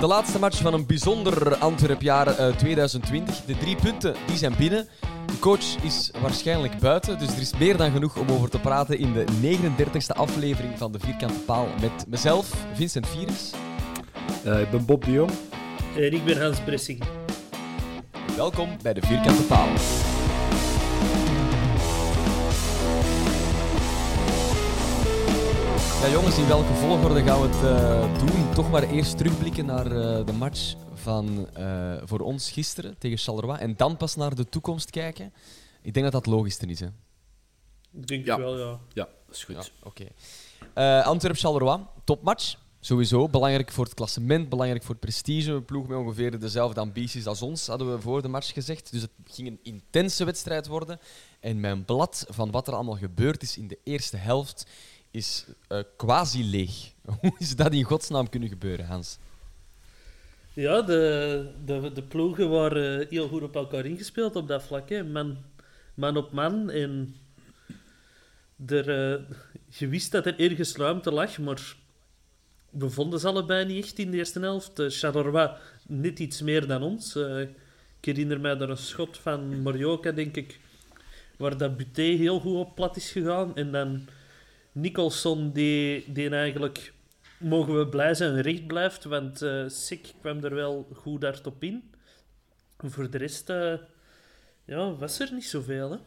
[0.00, 3.44] De laatste match van een bijzonder Antwerpjaar eh, 2020.
[3.44, 4.88] De drie punten die zijn binnen.
[5.26, 8.98] De coach is waarschijnlijk buiten, dus er is meer dan genoeg om over te praten
[8.98, 11.68] in de 39e aflevering van de Vierkante Paal.
[11.80, 13.50] Met mezelf, Vincent Vieres.
[14.44, 15.30] Eh, ik ben Bob de Jong.
[15.96, 17.02] En ik ben Hans Bressing.
[18.36, 19.68] Welkom bij de Vierkante Paal.
[26.02, 28.54] Ja, jongens, in welke volgorde gaan we het eh, doen?
[28.54, 33.58] Toch maar eerst terugblikken naar eh, de match van eh, voor ons gisteren tegen Charleroi.
[33.58, 35.32] En dan pas naar de toekomst kijken.
[35.82, 36.80] Ik denk dat dat logisch is.
[36.80, 36.86] Hè?
[37.92, 38.38] Ik denk Ja.
[38.38, 38.78] wel, ja.
[38.92, 39.54] Ja, dat is goed.
[39.54, 40.04] Ja, oké.
[40.74, 42.56] Eh, Antwerp-Charleroi, topmatch.
[42.80, 45.50] Sowieso belangrijk voor het klassement, belangrijk voor het prestige.
[45.52, 48.92] Een ploeg met ongeveer dezelfde ambities als ons, hadden we voor de match gezegd.
[48.92, 50.98] Dus het ging een intense wedstrijd worden.
[51.40, 54.66] En mijn blad van wat er allemaal gebeurd is in de eerste helft
[55.10, 56.92] is eh, quasi leeg.
[57.20, 59.18] Hoe is dat in godsnaam kunnen gebeuren, Hans?
[60.52, 64.88] Ja, de, de, de ploegen waren heel goed op elkaar ingespeeld op dat vlak.
[64.88, 65.04] Hè.
[65.04, 65.36] Man,
[65.94, 66.70] man op man.
[66.70, 67.16] En
[68.66, 69.22] er, eh,
[69.68, 71.76] je wist dat er ergens ruimte lag, maar
[72.70, 74.80] we vonden ze allebei niet echt in de eerste helft.
[74.80, 75.50] Uh, Charleroi
[75.86, 77.16] net iets meer dan ons.
[77.16, 80.58] Eh, ik herinner mij er een schot van Morioka, denk ik,
[81.36, 83.56] waar dat Buté heel goed op plat is gegaan.
[83.56, 84.08] En dan
[84.76, 86.92] Nicholson, die, die eigenlijk,
[87.38, 89.04] mogen we blij zijn, recht blijft.
[89.04, 91.90] Want eh Sik kwam er wel goed hard op in.
[92.78, 93.74] Voor de rest eh,
[94.64, 95.98] ja, was er niet zoveel.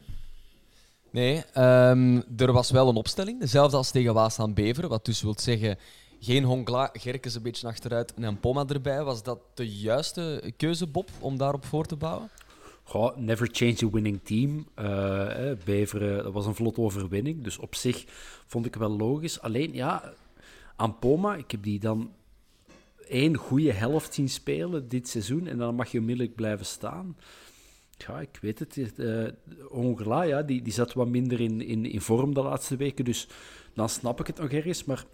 [1.12, 3.40] Nee, ehm, er was wel een opstelling.
[3.40, 4.90] Dezelfde als tegen Waas aan Beveren.
[4.90, 5.78] Wat dus wil zeggen,
[6.20, 9.04] geen Hongla, Gerkes een beetje achteruit en een Poma erbij.
[9.04, 12.30] Was dat de juiste keuze, Bob, om daarop voor te bouwen?
[13.16, 14.68] Never change a winning team.
[14.76, 17.44] Eh, eh, Beveren, dat was een vlot overwinning.
[17.44, 18.06] Dus op zich
[18.46, 19.42] vond ik wel logisch.
[19.42, 20.14] Alleen, ja,
[20.76, 22.12] aan Poma, ik heb die dan
[23.08, 25.48] één goede helft zien spelen dit seizoen.
[25.48, 27.18] En dan mag je onmiddellijk blijven staan.
[27.98, 29.00] Ja, ik weet het.
[29.00, 29.28] eh
[29.70, 33.06] Hongla, ja, die, die zat wat minder in, in, vorm de laatste weken.
[33.06, 33.28] Dus
[33.74, 34.84] dan snap ik het nog ergens.
[34.84, 35.06] Maar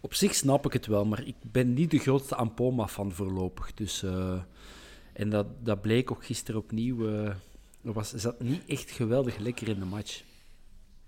[0.00, 1.04] op zich snap ik het wel.
[1.04, 3.74] Maar ik ben niet de grootste Ampoma-fan voorlopig.
[3.74, 4.04] Dus...
[5.12, 7.32] en dat, dat bleek ook gisteren opnieuw.
[7.80, 10.22] was, zat niet echt geweldig lekker in de match.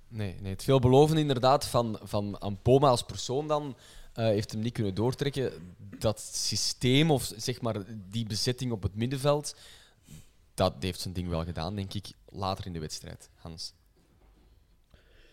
[0.09, 3.77] Nee, nee het veelbelovende inderdaad van, van Ampoma als persoon dan
[4.13, 5.53] eh, heeft hem niet kunnen doortrekken.
[5.99, 7.77] Dat systeem, of zeg maar
[8.11, 9.57] die bezetting op het middenveld,
[10.55, 13.73] dat heeft zijn ding wel gedaan, denk ik, later in de wedstrijd, Hans.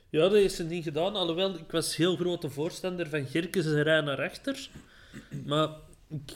[0.09, 1.15] Ja, dat is het niet gedaan.
[1.15, 4.69] Alhoewel, ik was heel grote voorstander van Gerkes en rij naar achter.
[5.45, 5.69] Maar
[6.07, 6.35] ik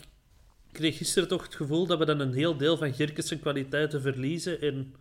[0.73, 4.01] kreeg gisteren toch het gevoel dat we dan een heel deel van Gerkes zijn kwaliteiten
[4.01, 4.61] verliezen.
[4.61, 4.95] En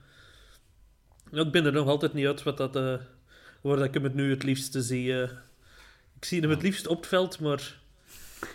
[1.33, 2.95] ik ben er nog altijd niet uit wat dat, eh,
[3.61, 5.23] waar dat ik hem het nu het liefste zie.
[5.23, 5.31] eh.
[6.17, 7.81] ik zie hem het liefst op het veld, maar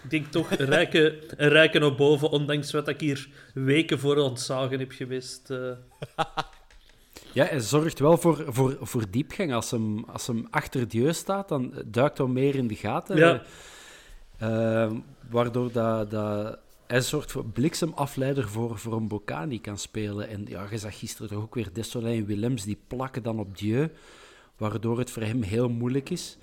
[0.04, 4.16] ik denk toch een rijke, een rijke naar boven, ondanks wat ik hier weken voor
[4.18, 5.50] ontzagen heb geweest.
[5.50, 5.72] eh.
[7.34, 9.54] Ja, hij zorgt wel voor, voor, voor diepgang.
[9.54, 13.18] Als hem, als hem achter Dieu staat, dan duikt hij meer in de gaten.
[13.18, 13.42] Ja.
[15.30, 20.28] Waardoor dat, dat, hij zorgt voor bliksemafleider voor, voor een die kan spelen.
[20.28, 23.58] En ja, je zag gisteren toch ook weer Desolé en Willems, die plakken dan op
[23.58, 23.90] Dieu.
[24.58, 26.38] Waardoor het voor hem heel moeilijk is.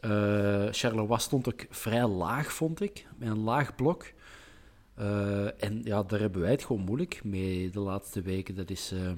[0.00, 4.04] Uh, Charleroi stond ook vrij laag, vond ik, met een laag blok.
[4.98, 8.54] Uh, en ja, daar hebben wij het gewoon moeilijk mee de laatste weken.
[8.54, 9.12] Dat is, uh,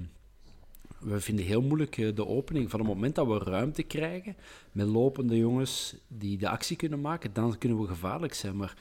[0.99, 2.71] we vinden heel moeilijk de opening.
[2.71, 4.37] Van het moment dat we ruimte krijgen
[4.73, 8.57] met lopende jongens die de actie kunnen maken, dan kunnen we gevaarlijk zijn.
[8.57, 8.75] Maar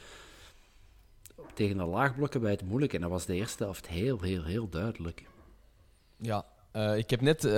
[1.58, 2.94] tegen een laag blok hebben wij het moeilijk.
[2.94, 5.24] En dat was de eerste helft heel, heel, heel duidelijk.
[6.18, 7.52] Ja, uh, ik heb net uh,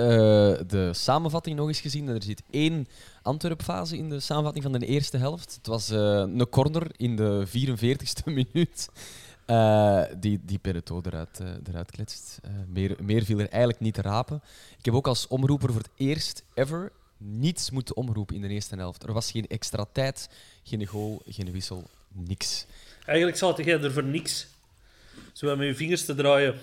[0.66, 2.08] de samenvatting nog eens gezien.
[2.08, 2.86] Er zit één
[3.22, 5.54] Antwerp-fase in de samenvatting van de eerste helft.
[5.54, 8.88] Het was uh, een corner in de 44ste minuut.
[10.20, 12.40] die, die eruit, eruit kletst.
[12.68, 14.42] meer, meer viel er eigenlijk niet te rapen.
[14.78, 18.76] Ik heb ook als omroeper voor het eerst ever niets moeten omroepen in de eerste
[18.76, 19.02] helft.
[19.02, 20.28] Er was geen extra tijd,
[20.62, 22.66] geen goal, geen wissel, niks.
[23.04, 24.46] Eigenlijk zat jij er voor niks.
[25.32, 26.54] Zo met je vingers te draaien.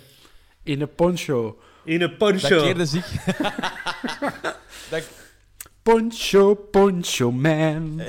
[0.63, 1.60] In een poncho.
[1.86, 2.50] In een poncho.
[2.50, 3.25] Dat keerde zich.
[4.89, 5.04] dat...
[5.84, 8.01] Poncho, poncho man.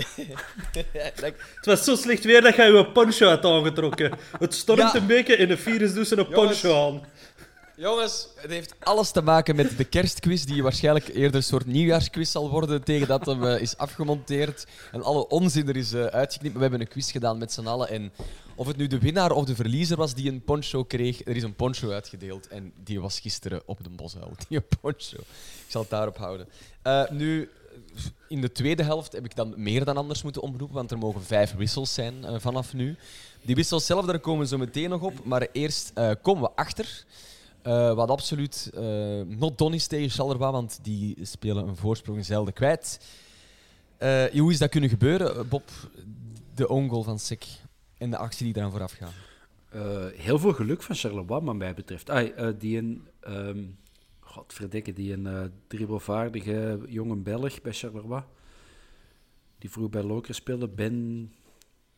[1.13, 4.13] Het was zo slecht weer dat jij je poncho had aangetrokken.
[4.39, 4.95] Het stormt ja.
[4.95, 7.03] een beetje in de virus dus een poncho aan.
[7.81, 12.31] Jongens, het heeft alles te maken met de kerstquiz, die waarschijnlijk eerder een soort nieuwjaarsquiz
[12.31, 16.55] zal worden tegen dat hem uh, is afgemonteerd en alle onzin er is uh, uitgeknipt.
[16.55, 18.13] We hebben een quiz gedaan met z'n allen en
[18.55, 21.43] of het nu de winnaar of de verliezer was die een poncho kreeg, er is
[21.43, 24.33] een poncho uitgedeeld en die was gisteren op de bosuil.
[24.49, 25.19] Die poncho.
[25.19, 26.49] Ik zal het daarop houden.
[26.87, 27.51] Uh, nu,
[28.29, 31.23] in de tweede helft heb ik dan meer dan anders moeten omroepen, want er mogen
[31.23, 32.97] vijf wissels zijn vanaf nu.
[33.43, 35.93] Die wissels zelf, daar komen we zo meteen nog op, maar eerst
[36.23, 37.05] komen we achter.
[37.69, 42.55] Uh, wat absoluut uh, not done is tegen Charleroi, want die spelen een voorsprong zelden
[42.55, 43.07] kwijt.
[44.03, 45.71] Uh, hoe is dat kunnen gebeuren, Bob?
[46.55, 47.47] De ongoal van Sek
[47.99, 49.13] en de actie die eraan vooraf gaat.
[50.17, 52.11] heel veel geluk van Charleroi, wat mij betreft.
[52.11, 53.79] Ah, die een, um,
[54.21, 58.23] godverdikke, die een dribbelvaardige jonge Belg bij Charleroi,
[59.59, 61.33] die vroeger bij Loker speelde, Ben...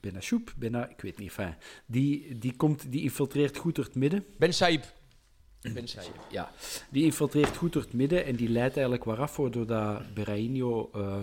[0.00, 1.56] Benashoep, Bena, ik weet niet, fijn.
[1.86, 4.24] Die, die, komt, die infiltreert goed door het midden.
[4.38, 4.84] Ben Saib.
[5.62, 5.86] Ben
[6.30, 6.50] ja.
[6.90, 11.16] Die infiltreert goed door het midden en die leidt eigenlijk waaraf voor doordat Berraino uh,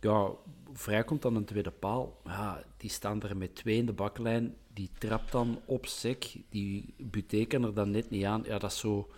[0.00, 0.30] ja,
[0.72, 2.20] vrijkomt aan een tweede paal.
[2.24, 4.54] Ja, die staan er met twee in de baklijn.
[4.72, 6.36] Die trapt dan op sec.
[6.48, 8.42] Die Buteken er dan net niet aan.
[8.46, 9.08] Ja, dat is zo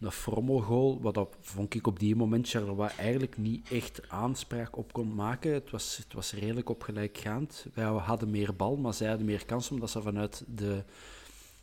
[0.00, 4.92] een frommelgoal, wat dat, vond ik op die moment Charleroi eigenlijk niet echt aanspraak op
[4.92, 5.52] kon maken.
[5.52, 7.66] Het was, het was redelijk op gelijkgaand.
[7.74, 10.82] Wij hadden meer bal, maar zij hadden meer kans omdat ze vanuit de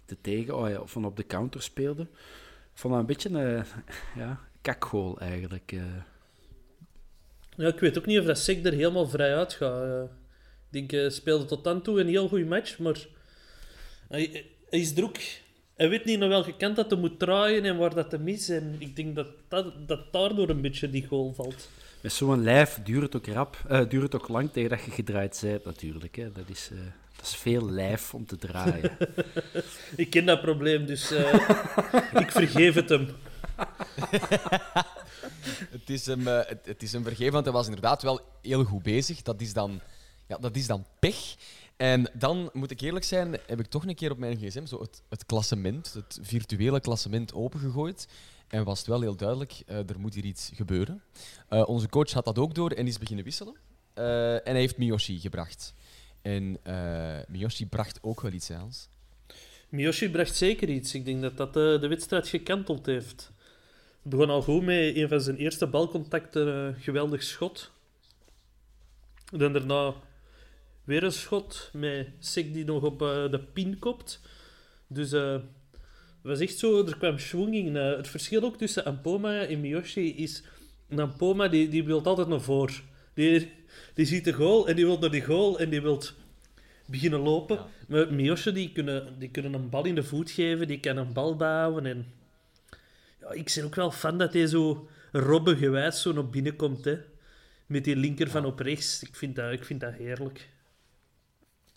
[0.06, 2.02] de tegen, oh ja, van op de counter speelde.
[2.02, 3.66] Ik vond dat een beetje een
[4.16, 5.72] ja, kakgoal eigenlijk.
[5.72, 5.84] Uh.
[7.58, 9.84] Ja, ik weet ook niet of dat Sek er helemaal vrij uit gaat.
[9.84, 10.04] Uh,
[10.72, 13.06] ik denk, speelde tot dan toe een heel goede match, maar
[14.08, 15.44] hij, is druk.
[15.76, 18.50] Hij weet niet naar welke kant dat hij moet draaien en waar dat te mis.
[18.50, 21.70] En ik denk dat, dat, dat daardoor een beetje die goal valt.
[22.06, 24.92] Met zo'n lijf duurt het ook rap, uh, duurt het ook lang tegen dat je
[24.92, 26.16] gedraaid bent natuurlijk.
[26.16, 26.32] Hè.
[26.32, 26.70] Dat is...
[27.16, 28.98] Dat is veel lijf om te draaien.
[29.96, 31.34] ik ken dat probleem, dus uh,
[32.24, 33.08] ik vergeef het hem.
[35.78, 38.64] het, is hem uh, het, het, is hem vergeven, want hij was inderdaad wel heel
[38.64, 39.22] goed bezig.
[39.22, 39.82] Dat is dan,
[40.28, 41.36] ja, dat is dan pech.
[41.78, 44.82] En dan, moet ik eerlijk zijn, heb ik toch een keer op mijn gsm zo
[44.82, 48.08] het, het klassement, het virtuele klassement opengegooid.
[48.48, 51.04] En was het wel heel duidelijk, uh, er moet hier iets gebeuren.
[51.50, 53.56] onze coach had dat ook door en is beginnen wisselen.
[53.94, 55.74] en hij heeft Miyoshi gebracht.
[56.22, 56.60] En
[57.28, 58.72] Miyoshi bracht ook wel iets aan.
[59.70, 60.94] Miyoshi bracht zeker iets.
[60.94, 63.32] Ik denk dat dat de, eh, wedstrijd gekanteld heeft.
[64.02, 67.72] Het begon al goed met een van zijn eerste balcontacten, geweldig schot.
[69.26, 69.94] Dan daarna
[70.84, 74.22] weer een schot met Sik die nog op de pin kopt.
[74.88, 75.12] Dus
[76.26, 77.76] was echt zo, er kwam schwung in.
[77.76, 80.44] het verschil ook tussen Ampoma en Miyoshi is...
[80.96, 82.76] Ampoma die, die wil altijd naar voren.
[83.14, 83.52] Die,
[83.94, 86.02] die ziet de goal en die wil naar die goal en die wil
[86.86, 87.56] beginnen lopen.
[87.56, 87.68] Ja.
[87.88, 91.14] Maar Miosje, die kunnen, die kunnen een bal in de voet geven, die kan een
[91.14, 91.86] bal bouwen.
[91.86, 92.06] En...
[93.22, 96.86] Ja, ik ben ook wel fan dat hij zo robbengewijs zo naar binnen komt.
[96.86, 96.98] Hè.
[97.66, 99.04] Met die linker van op rechts.
[99.04, 100.50] Ik vind dat, ik vind dat heerlijk.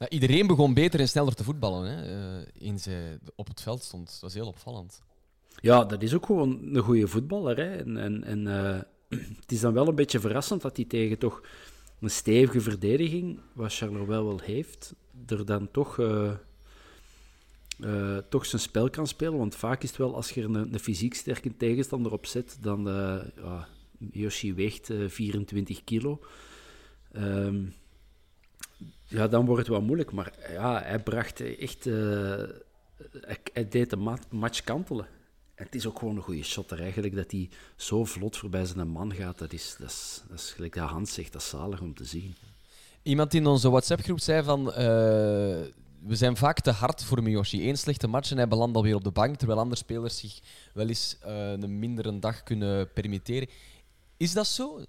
[0.09, 4.07] Iedereen begon beter en sneller te voetballen hè, uh, in ze op het veld stond.
[4.07, 5.03] Dat was heel opvallend.
[5.61, 7.57] Ja, dat is ook gewoon een goede voetballer.
[7.57, 7.77] Hè.
[7.77, 8.79] En, en, en uh,
[9.41, 11.43] het is dan wel een beetje verrassend dat hij tegen toch
[12.01, 14.95] een stevige verdediging, wat Charleroi wel heeft,
[15.27, 16.33] er dan toch, uh,
[18.29, 19.39] toch zijn spel kan spelen.
[19.39, 22.85] Want vaak is het wel, als je een, een fysiek sterke tegenstander op zet, dan...
[23.37, 23.69] Ja,
[24.13, 26.21] Yoshi weegt 24 kilo.
[27.17, 27.75] Um,
[29.09, 30.13] ja, dan wordt het wel moeilijk.
[30.13, 31.85] Maar ja, hij bracht echt...
[31.85, 35.07] Hij, hij, deed de match kantelen.
[35.55, 36.81] En het is ook gewoon een goede shotter.
[36.81, 40.53] Eigenlijk dat hij zo vlot voorbij zijn man gaat, dat is, dat is, dat is
[40.53, 42.35] gelijk dat Hans zegt, dat is zalig om te zien.
[43.03, 44.73] Iemand in onze WhatsApp-groep zei van...
[44.73, 44.77] eh,
[46.07, 47.69] we zijn vaak te hard voor Miyoshi.
[47.69, 50.39] Eén slechte match en hij belandt alweer op de bank, terwijl andere spelers zich
[50.75, 53.49] wel eens eh, een mindere dag kunnen permitteren.
[54.17, 54.85] Is dat zo?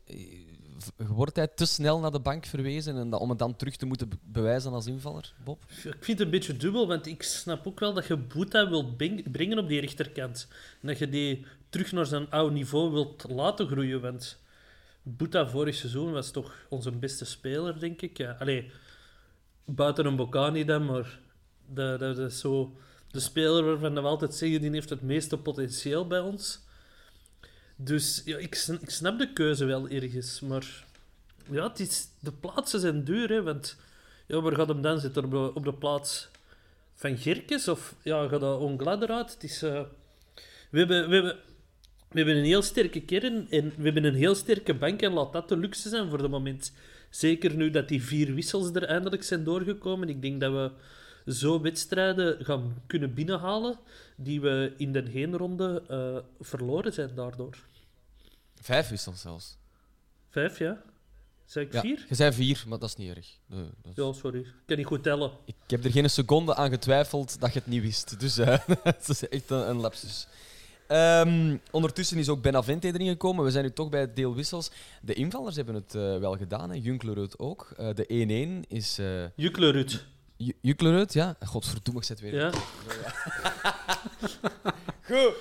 [0.95, 4.09] Wordt hij te snel naar de bank verwezen en om het dan terug te moeten
[4.09, 5.63] be- bewijzen als invaller, Bob?
[5.69, 8.97] Ik vind het een beetje dubbel, want ik snap ook wel dat je Boeta wilt
[9.31, 10.47] brengen op die rechterkant.
[10.81, 14.01] En dat je die terug naar zijn oude niveau wilt laten groeien.
[14.01, 14.39] Want
[15.03, 18.17] Boeta vorig seizoen was toch onze beste speler, denk ik.
[18.17, 18.71] Ja, allee,
[19.65, 21.19] buiten een Bocani dan, maar
[21.67, 22.75] dat, dat is zo
[23.11, 26.67] de speler waarvan we altijd zeggen die heeft het meeste potentieel bij ons.
[27.81, 30.85] Dus ja, ik, ik snap de keuze wel ergens, maar
[31.49, 33.77] ja, het is, de plaatsen zijn duur, hè, want
[34.25, 35.23] ja, waar gaat hem dan zitten?
[35.23, 36.27] Op de, op de plaats
[36.95, 37.67] van Gerkes?
[37.67, 39.33] Of ja, gaat dat Onglad eruit?
[39.33, 39.81] Het is, eh,
[40.69, 41.35] we, hebben, we, hebben,
[42.09, 45.33] we hebben een heel sterke kern en we hebben een heel sterke bank en laat
[45.33, 46.73] dat de luxe zijn voor de moment.
[47.09, 50.09] Zeker nu dat die vier wissels er eindelijk zijn doorgekomen.
[50.09, 50.71] Ik denk dat we
[51.31, 53.77] zo wedstrijden gaan kunnen binnenhalen
[54.15, 57.68] die we in de heenronde eh verloren zijn daardoor.
[58.61, 59.57] Vijf wissels zelfs.
[60.29, 60.81] Vijf, ja?
[61.45, 62.05] Zeg ik Ja, vier?
[62.09, 63.27] je zei vier, maar dat is niet erg.
[63.45, 64.39] Nee, dat is- Ja, sorry.
[64.39, 65.31] Ik kan niet goed tellen.
[65.45, 68.19] Ik heb er geen seconde aan getwijfeld dat je het niet wist.
[68.19, 70.27] Dus eh, het is echt een, een lapsus.
[70.87, 73.45] Ehm, ondertussen is ook Benavente erin gekomen.
[73.45, 74.71] We zijn nu toch bij het deel wissels.
[75.01, 76.75] De invallers hebben het eh, wel gedaan, hè.
[76.81, 77.71] Junklerud ook.
[77.77, 78.97] Eh, de 1-1 is...
[78.99, 80.05] eh Juklerud.
[80.37, 81.35] Ju- Junklerud, ja.
[81.45, 82.35] Godverdomme, ik zet weer...
[82.35, 82.51] Ja.
[85.01, 85.33] Goed.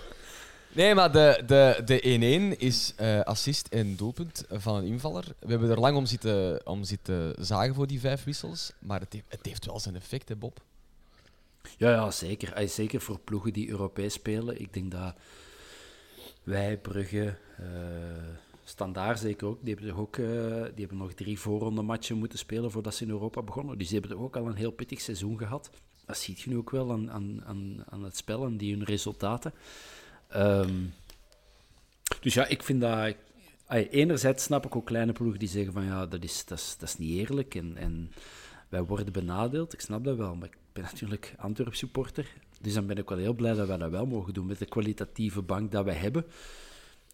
[0.72, 5.24] Nee, maar de, de, de 1-1 is eh, assist en doelpunt van een invaller.
[5.38, 8.72] We hebben er lang om zitten, om zitten zagen voor die vijf wissels.
[8.78, 10.60] Maar het heeft, het heeft wel zijn effect, hè, Bob?
[11.76, 12.68] Ja, ja zeker.
[12.68, 14.60] Zeker voor ploegen die Europees spelen.
[14.60, 15.14] Ik denk dat
[16.42, 17.64] wij, Brugge, eh
[18.68, 20.24] Standaard zeker ook, die hebben, ook, eh,
[20.62, 23.78] die hebben nog drie voorronde matchen moeten spelen voordat ze in Europa begonnen.
[23.78, 25.70] Dus die hebben toch ook al een heel pittig seizoen gehad.
[26.06, 28.84] Dat ziet je nu ook wel aan, aan, aan, aan het spel en die hun
[28.84, 29.52] resultaten.
[30.28, 30.84] Ehm,
[32.20, 33.14] dus ja, ik vind dat...
[33.68, 37.18] enerzijds snap ik ook kleine ploegen die zeggen van ja, dat is, dat is, niet
[37.18, 38.12] eerlijk en, en
[38.68, 39.72] wij worden benadeeld.
[39.72, 42.26] Ik snap dat wel, maar ik ben natuurlijk Antwerp supporter.
[42.60, 44.66] Dus dan ben ik wel heel blij dat wij dat wel mogen doen met de
[44.66, 46.24] kwalitatieve bank dat wij hebben.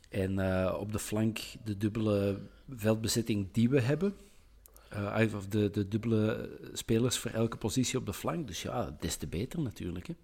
[0.09, 2.40] En eh, op de flank de dubbele
[2.76, 4.14] veldbezetting die we hebben.
[4.88, 8.47] Eh, of de, de dubbele spelers voor elke positie op de flank.
[8.47, 10.06] Dus ja, des te beter natuurlijk.
[10.06, 10.14] Hè.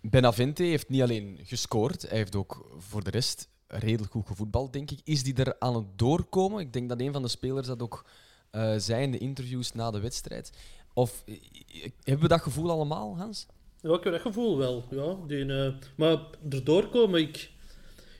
[0.00, 4.90] Benavente heeft niet alleen gescoord, hij heeft ook voor de rest redelijk goed gevoetbald, denk
[4.90, 5.00] ik.
[5.04, 6.60] Is die er aan het doorkomen?
[6.60, 8.04] Ik denk dat een van de spelers dat ook
[8.50, 10.52] eh zei in de interviews na de wedstrijd.
[10.92, 11.34] Of eh,
[12.02, 13.46] hebben we dat gevoel allemaal, Hans?
[13.80, 14.84] Ja, ik heb dat gevoel wel.
[14.90, 16.18] Ja, die, eh, maar
[16.50, 17.50] erdoor komen, ik,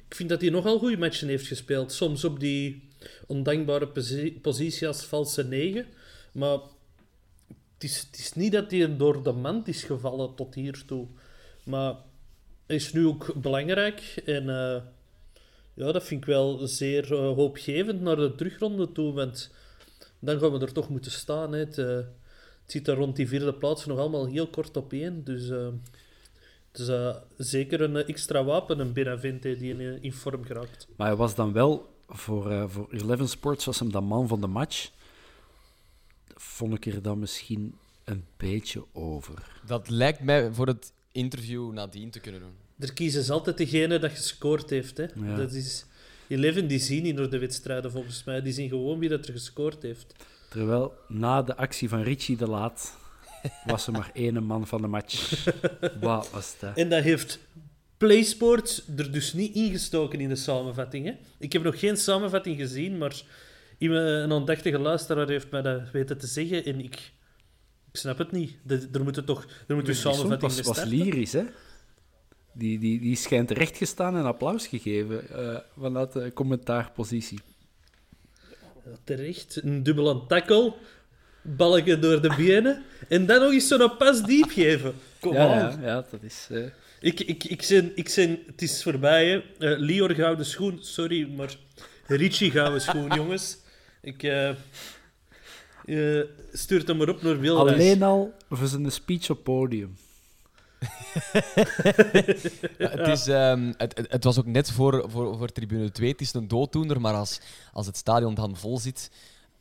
[0.09, 1.93] ik vind dat hij nogal goede matchen heeft gespeeld.
[1.93, 2.89] Soms op die
[3.27, 5.87] ondankbare posi- positie als valse negen.
[6.33, 6.59] Maar
[7.75, 11.07] het is, het is niet dat hij door de mand is gevallen tot hiertoe.
[11.69, 11.95] Maar
[12.67, 14.23] hij is nu ook belangrijk.
[14.25, 14.83] En eh,
[15.75, 19.13] ja, dat vind ik wel zeer eh, hoopgevend naar de terugronde toe.
[19.13, 19.51] Want
[20.19, 21.53] dan gaan we er toch moeten staan.
[21.53, 21.59] Hè.
[21.59, 22.07] Het, het
[22.67, 25.25] zit daar rond die vierde plaats nog allemaal heel kort op één.
[25.25, 25.51] Dus
[26.79, 30.89] het is eh, zeker een extra wapen, een Benavente, die in, in vorm geraakt.
[30.97, 34.41] Maar hij was dan wel, voor, eh voor Eleven Sports was hem dan man van
[34.41, 34.91] de match.
[36.35, 39.61] Vond ik er dan misschien een beetje over.
[39.67, 42.55] Dat lijkt mij voor het interview nadien te kunnen doen.
[42.79, 44.97] Er kiezen ze altijd degene dat gescoord heeft.
[44.97, 45.05] Hè.
[45.15, 45.37] Ja.
[45.37, 45.85] Dat is...
[46.29, 48.43] Eleven die zien niet door de wedstrijden volgens mij.
[48.43, 50.15] Die zien gewoon wie dat er gescoord heeft.
[50.51, 52.97] Terwijl na de actie van Richie de Laat
[53.65, 55.45] was er maar één man van de match.
[56.01, 56.77] Wat was dat?
[56.77, 57.39] En dat heeft
[57.97, 61.07] PlaySports er dus niet ingestoken in de samenvatting.
[61.07, 61.13] Hè.
[61.39, 63.23] Ik heb nog geen samenvatting gezien, maar
[63.79, 66.65] iemand- een aandachtige luisteraar heeft mij dat weten te zeggen.
[66.65, 67.13] En ik,
[67.93, 68.57] ik snap het niet.
[68.63, 71.45] De- er moet er toch er moet song samenvatting was, was lyrisch, hè?
[72.53, 77.39] Die, die, die schijnt rechtgestaan en applaus gegeven eh, vanuit de commentaarpositie.
[78.85, 79.61] Ja, terecht.
[79.63, 80.75] Een dubbele tackle.
[81.43, 82.83] Balken door de benen.
[83.09, 84.95] En dan nog eens zo'n pas diep geven.
[85.21, 86.47] Kom Ja, ja, ja, dat is...
[86.51, 86.65] eh,
[87.01, 88.39] Ik, ik, ik, zijn, ik zijn...
[88.47, 89.37] Het is voorbij, hè.
[89.73, 90.79] Eh, Lior gouden schoen.
[90.81, 91.57] Sorry, maar...
[92.07, 93.59] Richie gouden schoen, jongens.
[94.03, 94.23] Ik...
[95.89, 97.73] eh eh, stuurt hem maar op naar Wilreis.
[97.75, 99.97] alleen al voor zijn speech op podium.
[102.79, 106.11] Ja, het, is, ehm, het, het, het was ook net voor, voor, voor tribune 2.
[106.11, 107.41] Het is een dooddoener, maar als,
[107.73, 109.11] als het stadion dan vol zit,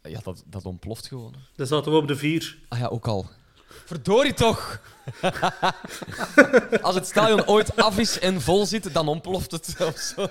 [0.04, 1.34] ja, dat, dat ontploft gewoon.
[1.56, 2.58] Dan zaten we op de vier.
[2.68, 3.26] Ah ja, ook al.
[3.86, 4.80] Verdorie toch!
[6.82, 10.28] Als het stadion ooit af is en vol zit, dan ontploft het zo.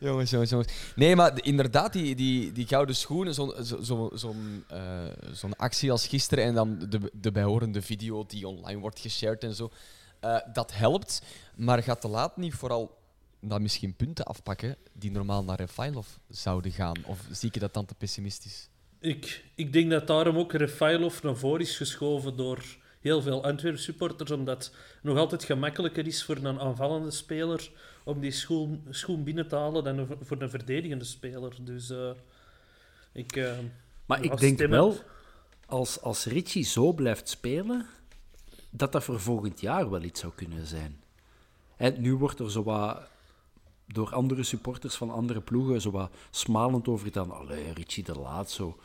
[0.00, 0.72] Jongens, jongens, jongens.
[0.96, 4.34] Nee, maar de- inderdaad, die, die, die gouden schoenen, zo'n zo, zo,
[4.68, 9.44] eh, zo'n actie als gisteren en dan de, de bijhorende video die online wordt geshared
[9.44, 9.70] en zo,
[10.20, 11.22] eh, dat helpt.
[11.56, 12.98] Maar gaat te laat niet vooral
[13.40, 16.96] dan misschien punten afpakken die normaal naar Refailov zouden gaan?
[17.04, 18.68] Of zie ik dat dan te pessimistisch?
[18.98, 22.64] Ik, ik denk dat daarom ook Refailov naar voren is geschoven door
[23.00, 27.70] heel veel Antwerp supporters, omdat het nog altijd gemakkelijker is voor een aanvallende speler
[28.04, 31.56] om die schoen, schoen binnen te halen dan voor een verdedigende speler.
[31.60, 32.10] Dus eh,
[33.12, 33.36] ik...
[33.36, 33.58] eh,
[34.06, 34.78] Maar ik denk stemmen.
[34.78, 34.96] wel,
[35.66, 37.86] als, als Richie zo blijft spelen,
[38.70, 41.00] dat dat voor volgend jaar wel iets zou kunnen zijn.
[41.76, 43.08] En nu wordt er zo wat
[43.86, 47.30] door andere supporters van andere ploegen zo wat smalend over gedaan.
[47.30, 48.78] Allee, Richie de Laat zo.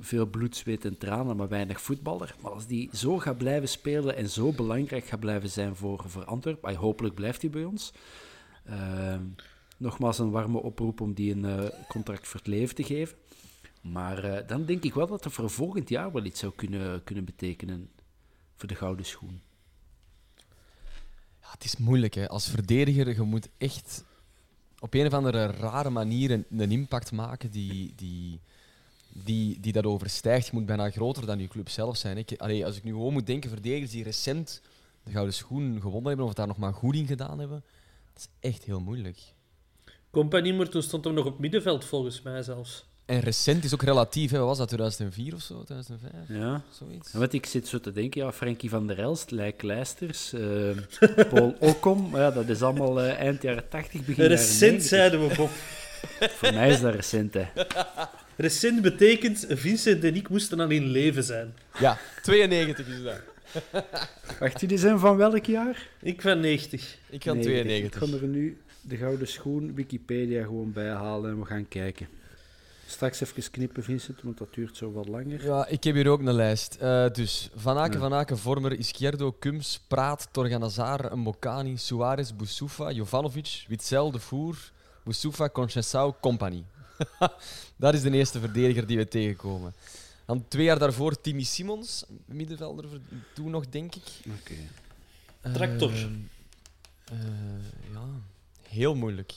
[0.00, 2.34] Veel bloed, zweet en tranen, maar weinig voetballer.
[2.40, 6.24] Maar als die zo gaat blijven spelen en zo belangrijk gaat blijven zijn voor, voor
[6.24, 7.92] Antwerpen, hopelijk blijft hij bij ons.
[8.64, 9.22] Ehm,
[9.76, 13.16] nogmaals een warme oproep om die een eh, contract voor het leven te geven.
[13.80, 17.04] Maar eh, dan denk ik wel dat dat voor volgend jaar wel iets zou kunnen,
[17.04, 17.90] kunnen betekenen
[18.56, 19.40] voor de gouden schoen.
[21.40, 22.28] Ja, het is moeilijk, hè.
[22.28, 24.04] Als verdediger, je moet echt
[24.78, 28.40] op een of andere rare manier een, een impact maken die, die,
[29.14, 30.46] die, die dat overstijgt.
[30.46, 32.18] Je moet bijna groter dan je club zelf zijn.
[32.18, 34.60] Ik, allee, als ik nu gewoon moet denken, verdedigers die recent
[35.02, 37.64] de Gouden Schoen gewonnen hebben, of daar nog maar goed in gedaan hebben,
[38.12, 39.18] dat is echt heel moeilijk.
[40.10, 42.84] Compagnie, maar toen stond hem nog op middenveld, volgens mij zelfs.
[43.04, 44.38] En recent is ook relatief, hè.
[44.38, 45.62] Wat was dat, 2004 of zo?
[45.62, 46.12] 2005?
[46.28, 46.62] Ja.
[46.70, 47.12] Zoiets?
[47.12, 51.20] En wat ik zit zo te denken, ja, Frankie van der Elst, Lijk Leisters, eh,
[51.28, 54.88] Paul Ockom, maar ja, dat is allemaal eh, eind jaren 80, begin jaren Recent 90.
[54.88, 55.50] zeiden we, Bob.
[56.30, 57.44] Voor mij is dat recent, hè.
[58.36, 61.54] Recent betekent, Vincent en ik moesten al in leven zijn.
[61.78, 63.20] Ja, 92 is dat.
[64.40, 65.88] Wacht, jullie zijn van welk jaar?
[66.02, 66.96] Ik van 90.
[67.10, 67.52] Ik kan 90.
[67.62, 68.02] 92.
[68.02, 72.08] Ik ga er nu de Gouden Schoen Wikipedia gewoon bij halen en we gaan kijken.
[72.86, 75.44] Straks even knippen, Vincent, want dat duurt zo wat langer.
[75.44, 76.76] Ja, ik heb hier ook een lijst.
[76.80, 77.98] Eh, dus Van Aken, Ja.
[77.98, 84.56] Van Aken, Vormer, Izquierdo, Kums, Praat, Torganazar, Mbokani, Suarez, Boussoufa, Jovanovic, Witzel, De Voer,
[85.04, 86.64] Boussoufa, Conchessau, Company.
[87.76, 89.74] dat is de eerste verdediger die we tegenkomen.
[90.26, 92.84] Dan twee jaar daarvoor Timmy Simons, middenvelder
[93.34, 94.02] toen nog, denk ik.
[94.40, 94.54] Oké.
[95.52, 95.92] Tractor.
[95.92, 96.04] Eh,
[97.04, 97.18] eh,
[97.92, 98.06] ja,
[98.62, 99.34] heel moeilijk.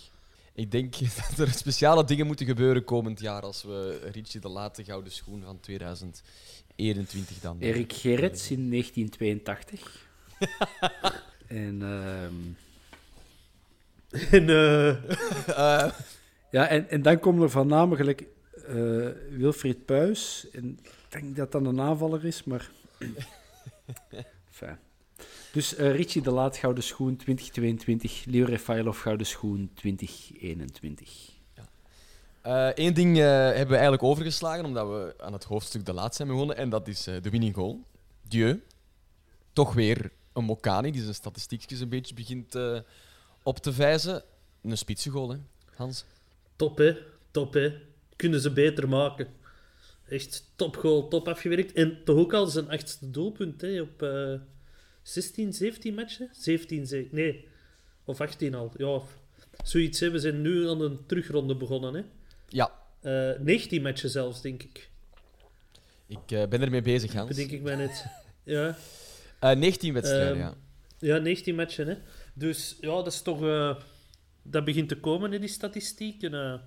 [0.54, 4.84] Ik denk dat er speciale dingen moeten gebeuren komend jaar als we Richie de Late
[4.84, 7.58] gouden schoen van 2021 dan.
[7.60, 10.06] Erik Gerrits in 1982.
[11.48, 12.34] en, ehm,
[14.10, 14.89] En eh,
[15.48, 15.91] Eh,
[16.51, 18.27] ja, en, en dan komen er gelijk
[18.67, 20.47] eh, Wilfried Puis.
[20.51, 22.69] En ik denk dat dat een aanvaller is, maar...
[24.47, 24.77] Enfin.
[25.51, 31.36] Dus eh, Richie de Laat Gouden Schoen 2022, Leo Refailov Gouden Schoen 2021.
[32.73, 36.27] Eén ding eh, hebben we eigenlijk overgeslagen, omdat we aan het hoofdstuk de laat zijn
[36.27, 37.83] begonnen, en dat is de winning goal.
[38.27, 38.63] Dieu.
[39.53, 42.57] Toch weer een Mokani, die zijn statistiekjes een beetje begint
[43.43, 44.23] op te vijzen.
[44.62, 45.38] Een spitsengoal, hè,
[45.75, 46.05] Hans?
[46.58, 46.98] Top, hè.
[47.32, 47.74] Top, hè.
[48.15, 49.28] Kunnen ze beter maken.
[50.10, 51.74] Echt topgoal, top afgewerkt.
[51.74, 53.82] En toch ook al zijn achtste doelpunt, hè.
[53.82, 54.34] Op eh
[55.04, 56.30] 16, 17 matchen?
[56.32, 57.48] 17, ze- nee.
[58.06, 58.72] Of 18 al.
[58.78, 59.02] Ja,
[59.63, 60.10] zoiets, hè.
[60.10, 62.02] We zijn nu aan een terugronde begonnen, hè.
[62.50, 64.89] Ja, Eh 19 matchen zelfs, denk ik.
[66.08, 67.28] ik eh, ben ermee bezig, Hans.
[67.30, 68.06] Bedenk ik mij net.
[68.43, 68.78] Ja.
[69.39, 70.54] Eh, 19 wedstrijden, Ehm, ja.
[71.00, 71.88] Ja, 19 matchen.
[71.88, 71.96] Hè.
[72.34, 73.41] Dus ja, dat is toch.
[74.49, 76.33] Dat begint te komen in die statistieken.
[76.33, 76.60] eh.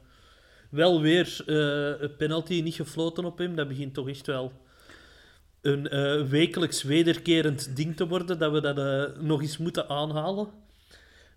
[0.71, 3.55] wel weer eh, een penalty niet gefloten op hem.
[3.55, 4.53] Dat begint toch echt wel
[5.61, 8.39] een eh, wekelijks wederkerend ding te worden.
[8.39, 10.49] Dat we dat nog eens moeten aanhalen.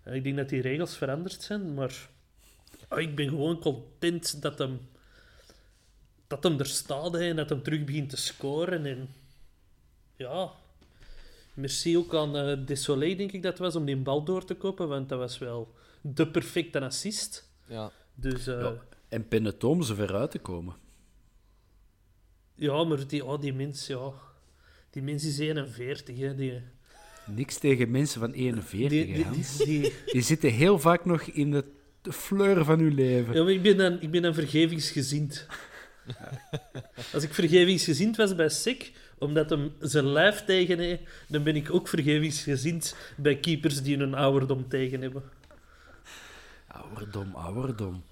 [0.04, 2.08] Ik denk dat die regels veranderd zijn, maar
[2.88, 4.80] ah, ik ben gewoon content dat hem,
[6.26, 8.86] dat hem er staat en dat hem terug begint te scoren.
[8.86, 9.08] En
[10.16, 10.50] ja,
[11.54, 15.08] Merci ook aan Desolé, denk ik dat was, om die bal door te kopen, want
[15.08, 15.74] dat was wel
[16.06, 17.50] de perfecte assist.
[17.68, 17.92] ja.
[18.14, 18.68] Dus eh, Ja.
[18.68, 18.82] ja.
[19.08, 20.74] En Pennet om ze veruit te komen.
[22.56, 24.12] maar die, oh, die mens, ja,
[24.90, 26.34] die mens is 41, hè.
[26.34, 26.60] Die,
[27.26, 29.56] Niks tegen mensen van 41, die, die, Hans.
[29.56, 31.64] die- die- Die zitten heel vaak nog in de
[32.02, 33.34] de fleur van uw leven.
[33.34, 35.46] ja, maar ik ben dan, ik ben dan vergevingsgezind.
[37.12, 41.72] Als ik vergevingsgezind was bij SEC, omdat hem zijn lijf tegen heeft, dan ben ik
[41.74, 45.22] ook vergevingsgezind bij keepers die hun ouderdom tegen hebben.
[46.82, 48.02] Ouderdom, ouderdom.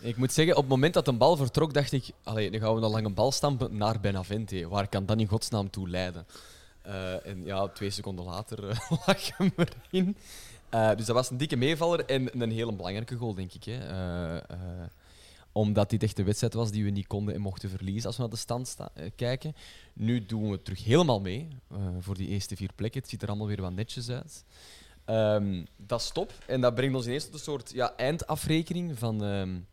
[0.00, 2.74] Ik moet zeggen, op het moment dat de bal vertrok, dacht ik, allee, dan gaan
[2.74, 4.68] we een lange bal stampen naar Benavente.
[4.68, 6.26] Waar kan dat in godsnaam toe leiden?
[6.82, 10.16] Eh, en ja, twee seconden later uh, lag hem erin.
[10.74, 13.64] Uh, dus dat was een dikke meevaller en een hele belangrijke goal, denk ik.
[13.64, 13.78] Hè.
[15.52, 18.22] omdat dit echt de wedstrijd was die we niet konden en mochten verliezen als we
[18.22, 18.76] naar de stand
[19.16, 19.54] kijken.
[19.92, 21.48] Nu doen we terug helemaal mee
[22.00, 23.00] voor die eerste vier plekken.
[23.00, 24.44] Het ziet er allemaal weer wat netjes uit.
[25.10, 26.32] Um, dat is top.
[26.46, 29.66] En dat brengt ons ineens tot een soort ja, eindafrekening van, um,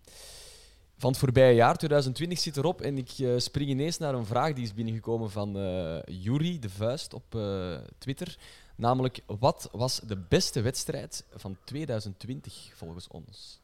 [0.97, 1.77] van het voorbije jaar.
[1.77, 5.47] 2020 zit erop en ik uh, spring ineens naar een vraag die is binnengekomen van
[5.47, 8.37] uh, de Vuist op uh, Twitter.
[8.75, 13.59] Namelijk, wat was de beste wedstrijd van 2020 volgens ons?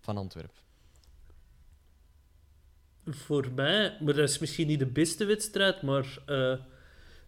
[0.00, 0.60] Van Antwerpen.
[3.06, 6.18] Voor mij, maar dat is misschien niet de beste wedstrijd, maar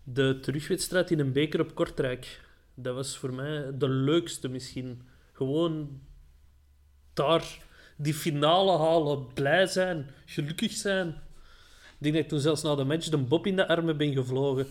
[0.04, 2.40] de terugwedstrijd in een beker op Kortrijk.
[2.74, 5.02] Dat was voor mij de leukste misschien.
[5.32, 6.00] Gewoon
[7.12, 7.58] daar
[7.96, 11.08] die finale halen, blij zijn, gelukkig zijn.
[11.08, 14.12] Ik denk dat ik toen zelfs na de match de Bob in de armen ben
[14.12, 14.66] gevlogen.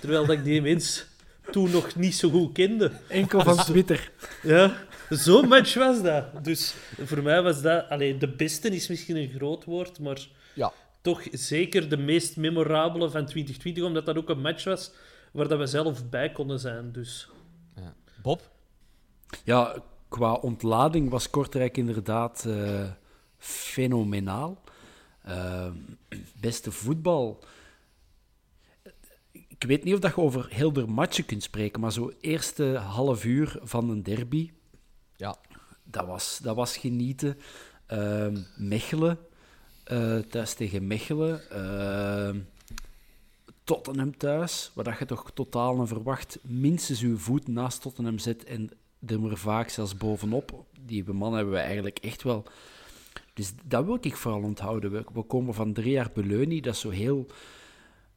[0.00, 1.06] Terwijl dat ik die mens
[1.50, 2.92] toen nog niet zo goed kende.
[3.08, 4.10] Enkel van Twitter.
[4.42, 4.76] Ja,
[5.08, 6.44] zo'n match was dat.
[6.44, 7.88] Dus voor mij was dat...
[7.88, 10.72] Allee, de beste is misschien een groot woord, maar ja.
[11.00, 14.92] toch zeker de meest memorabele van 2020, omdat dat ook een match was
[15.32, 16.92] waar dat we zelf bij konden zijn.
[16.92, 17.28] Dus.
[18.24, 18.50] Bob?
[19.44, 22.90] Ja, qua ontlading was Kortrijk inderdaad uh,
[23.38, 24.60] fenomenaal.
[25.28, 25.66] Uh,
[26.40, 27.44] beste voetbal.
[29.32, 32.64] Ik weet niet of dat je over heel de matchen kunt spreken, maar zo eerste
[32.76, 34.50] half uur van een derby,
[35.16, 35.36] ja.
[35.82, 37.38] dat, was, dat was genieten.
[37.92, 39.18] Uh, Mechelen,
[40.30, 41.40] thuis tegen Mechelen.
[43.64, 48.70] Tottenham thuis, waar je toch totaal en verwacht minstens uw voet naast Tottenham zet en
[49.06, 50.64] er maar vaak zelfs bovenop.
[50.80, 52.44] Die man hebben we eigenlijk echt wel.
[53.34, 54.92] Dus dat wil ik vooral onthouden.
[55.12, 57.26] We, komen van drie jaar Beleuni, dat is zo heel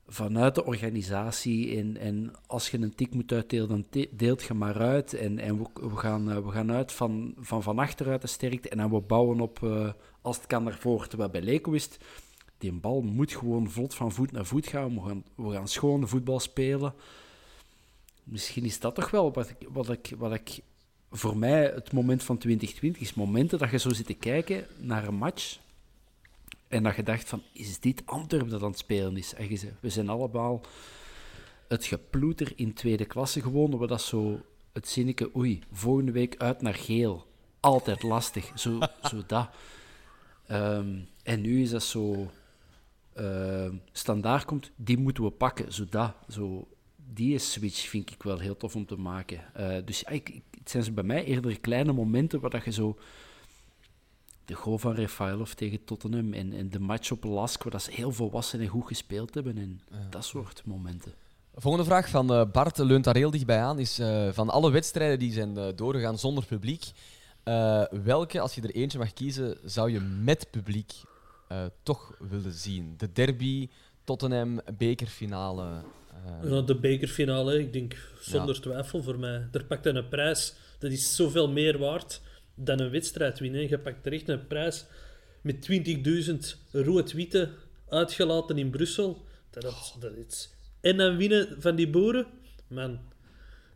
[0.08, 1.78] vanuit de organisatie.
[1.78, 5.14] En, en als je een tik moet uitdelen, dan deelt je maar uit.
[5.14, 8.70] En, en we, gaan, eh, we gaan uit van, van van achteruit de sterkte.
[8.70, 9.90] En dan we bouwen op, uh,
[10.22, 11.08] als het kan, daarvoor.
[11.08, 11.90] Terwijl bij Leko is
[12.58, 14.94] die bal moet gewoon vlot van voet naar voet gaan.
[14.94, 16.94] We gaan, we gaan schoon voetbal spelen.
[18.24, 20.60] Misschien is dat toch wel wat ik, wat ik, wat ik
[21.12, 25.08] voor mij het moment van 2020 is momenten dat je zo zit te kijken naar
[25.08, 25.60] een match
[26.68, 29.34] en dat je dacht van, is dit Antwerpen dat aan het spelen is?
[29.34, 30.62] En we zijn allemaal
[31.68, 34.42] het geploeter in tweede klasse gewonnen, waar dat zo
[34.74, 37.26] het zinnetje, oei, volgende week uit naar geel.
[37.60, 39.50] Altijd lastig, zo, zo dat.
[40.52, 42.32] Um, en nu is dat zo
[43.20, 46.14] uh, standaard komt, die moeten we pakken, zo dat.
[46.30, 49.42] Zo, die switch vind ik wel heel tof om te maken.
[49.60, 52.72] Uh, dus ja, ik, het zijn ze bij mij eerder kleine momenten waar dat je
[52.72, 52.98] zo
[54.46, 57.92] de goal van Refailov tegen Tottenham en, en de match op Lask, waar dat ze
[57.92, 61.14] heel volwassen en goed gespeeld hebben en dat soort momenten.
[61.54, 63.80] Volgende vraag van uh, Bart leunt daar heel dichtbij aan.
[63.80, 66.84] Is uh, van alle wedstrijden die zijn uh, doorgegaan zonder publiek,
[68.04, 70.92] welke, als je er eentje mag kiezen, zou je met publiek
[71.84, 72.94] toch willen zien?
[72.98, 73.70] De derby,
[74.04, 75.84] Tottenham, bekerfinale.
[76.44, 79.48] Ja, de bekerfinale, ik denk zonder twijfel voor mij.
[79.52, 82.22] Er pakt een prijs, dat is zoveel meer waard
[82.56, 83.70] dan een wedstrijd winnen.
[83.70, 84.86] Je pakt echt een prijs
[85.42, 86.36] met 20.000
[86.72, 87.50] rood-witte
[87.90, 89.26] uitgelaten in Brussel.
[89.50, 90.50] Dat, dat, dat is...
[90.82, 92.26] En dan winnen van die boeren.
[92.68, 93.00] Man,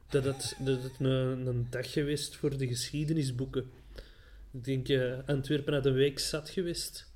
[0.10, 0.56] dat is
[1.00, 3.72] een, een dag geweest voor de geschiedenisboeken.
[4.52, 7.11] Ik denk, uh, Antwerpen had een week zat geweest.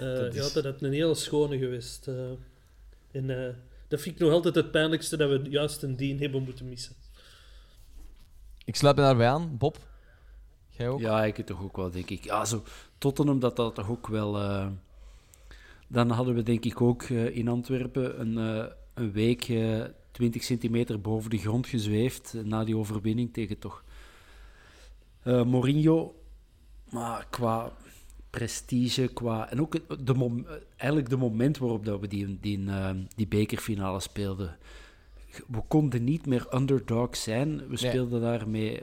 [0.00, 0.34] Uh, is...
[0.34, 2.08] Ja, dat had een hele schone geweest.
[2.08, 2.30] Uh,
[3.10, 3.56] en
[3.88, 6.94] dat vind ik nog altijd het pijnlijkste dat we juist een dien hebben moeten missen.
[8.64, 9.56] Ik sluit me daarbij aan.
[9.58, 9.78] Bob?
[10.68, 11.00] Jij ook?
[11.00, 12.24] Ja, ik toch ook wel, denk ik.
[12.24, 12.62] Ja, zo
[12.98, 14.40] Tottenham, dat dat toch ook wel...
[14.40, 14.66] Uh,
[15.86, 19.52] dan hadden we denk ik ook uh, in Antwerpen een, uh, een week
[20.10, 23.84] 20 centimeter boven de grond gezweefd na die overwinning tegen toch
[25.22, 26.14] Mourinho.
[26.90, 27.72] Maar qua
[28.30, 29.50] prestige, qua...
[29.50, 32.64] En ook de mom, eigenlijk de moment waarop dat we die, die,
[33.16, 34.58] die bekerfinale speelden.
[35.46, 37.68] We konden niet meer underdog zijn.
[37.68, 38.30] We speelden nee.
[38.30, 38.82] daar met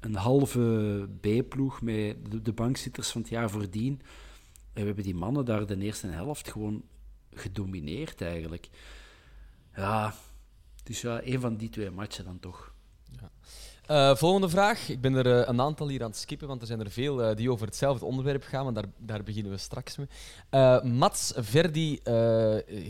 [0.00, 4.00] een halve B-ploeg met de, de, bankzitters van het jaar voordien.
[4.72, 6.82] En we hebben die mannen daar de eerste helft gewoon
[7.30, 8.68] gedomineerd eigenlijk.
[9.74, 10.14] Ja,
[10.82, 12.74] dus ja, een van die twee matchen dan toch.
[13.90, 14.88] Uh, volgende vraag.
[14.88, 17.30] Ik ben er uh, een aantal hier aan het skippen, want er zijn er veel
[17.30, 20.06] uh, die over hetzelfde onderwerp gaan, maar daar, daar beginnen we straks mee.
[20.82, 22.00] Mats Verdi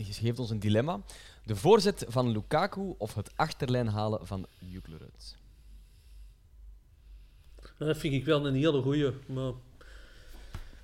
[0.09, 0.99] geeft ons een dilemma.
[1.45, 5.37] De voorzet van Lukaku of het achterlijn halen van Juklerud?
[7.77, 9.11] Dat vind ik wel een hele goeie.
[9.25, 9.51] Maar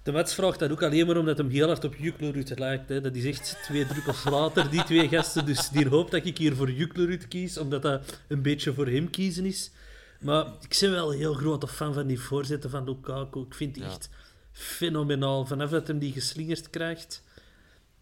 [0.07, 2.87] De match vraagt dat ook alleen maar omdat hem heel hard op Juklerud lijkt.
[2.87, 5.45] Dat is echt twee druppels later, die twee gasten.
[5.45, 9.09] Dus die hoopt dat ik hier voor Juklerud kies, omdat dat een beetje voor hem
[9.09, 9.71] kiezen is.
[10.19, 13.41] Maar ik ben wel een heel grote fan van die voorzitter van Lukaku.
[13.41, 13.89] Ik vind die Ja.
[13.89, 14.09] echt
[14.51, 15.45] fenomenaal.
[15.45, 17.23] Vanaf dat hem die geslingerd krijgt.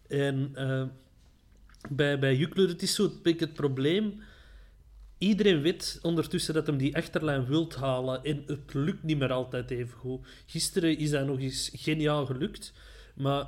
[0.08, 0.82] En eh,
[1.90, 4.22] bij, bij Juklerud is zo beetje het probleem.
[5.18, 8.24] Iedereen weet ondertussen dat hem die achterlijn wilt halen.
[8.24, 10.26] En het lukt niet meer altijd even goed.
[10.46, 12.72] Gisteren is dat nog eens geniaal gelukt.
[13.14, 13.46] Maar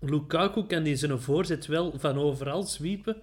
[0.00, 3.16] Lukaku kan die zijn voorzet wel van overal zwiepen.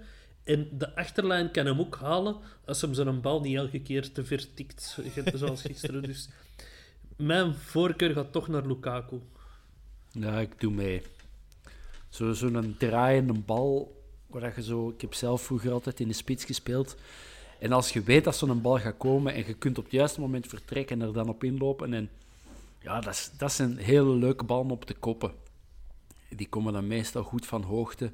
[0.47, 4.25] En de achterlijn kan hem ook halen als hem zijn bal niet elke keer te
[4.25, 4.97] ver tikt.
[5.33, 6.01] Zoals gisteren.
[6.03, 6.29] Dus
[7.15, 9.19] mijn voorkeur gaat toch naar Lukaku.
[10.11, 11.01] Ja, ik doe mee.
[12.09, 14.89] Zo- Zo'n draaiende bal, waar je zo...
[14.89, 16.95] Ik heb zelf vroeger altijd in de spits gespeeld.
[17.59, 20.19] En als je weet dat zo'n bal gaat komen en je kunt op het juiste
[20.19, 21.93] moment vertrekken en er dan op inlopen.
[21.93, 22.09] En
[22.81, 25.31] ja, dat, is, dat zijn hele leuke ballen op de koppen.
[26.29, 28.11] Die komen dan meestal goed van hoogte.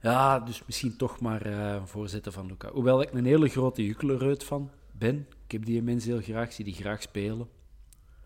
[0.00, 2.70] Ja, dus misschien toch maar eh voorzetten van Luca.
[2.70, 5.26] Hoewel ik een hele grote Juklereut van ben.
[5.44, 7.48] Ik heb die mensen heel graag, zie die graag spelen.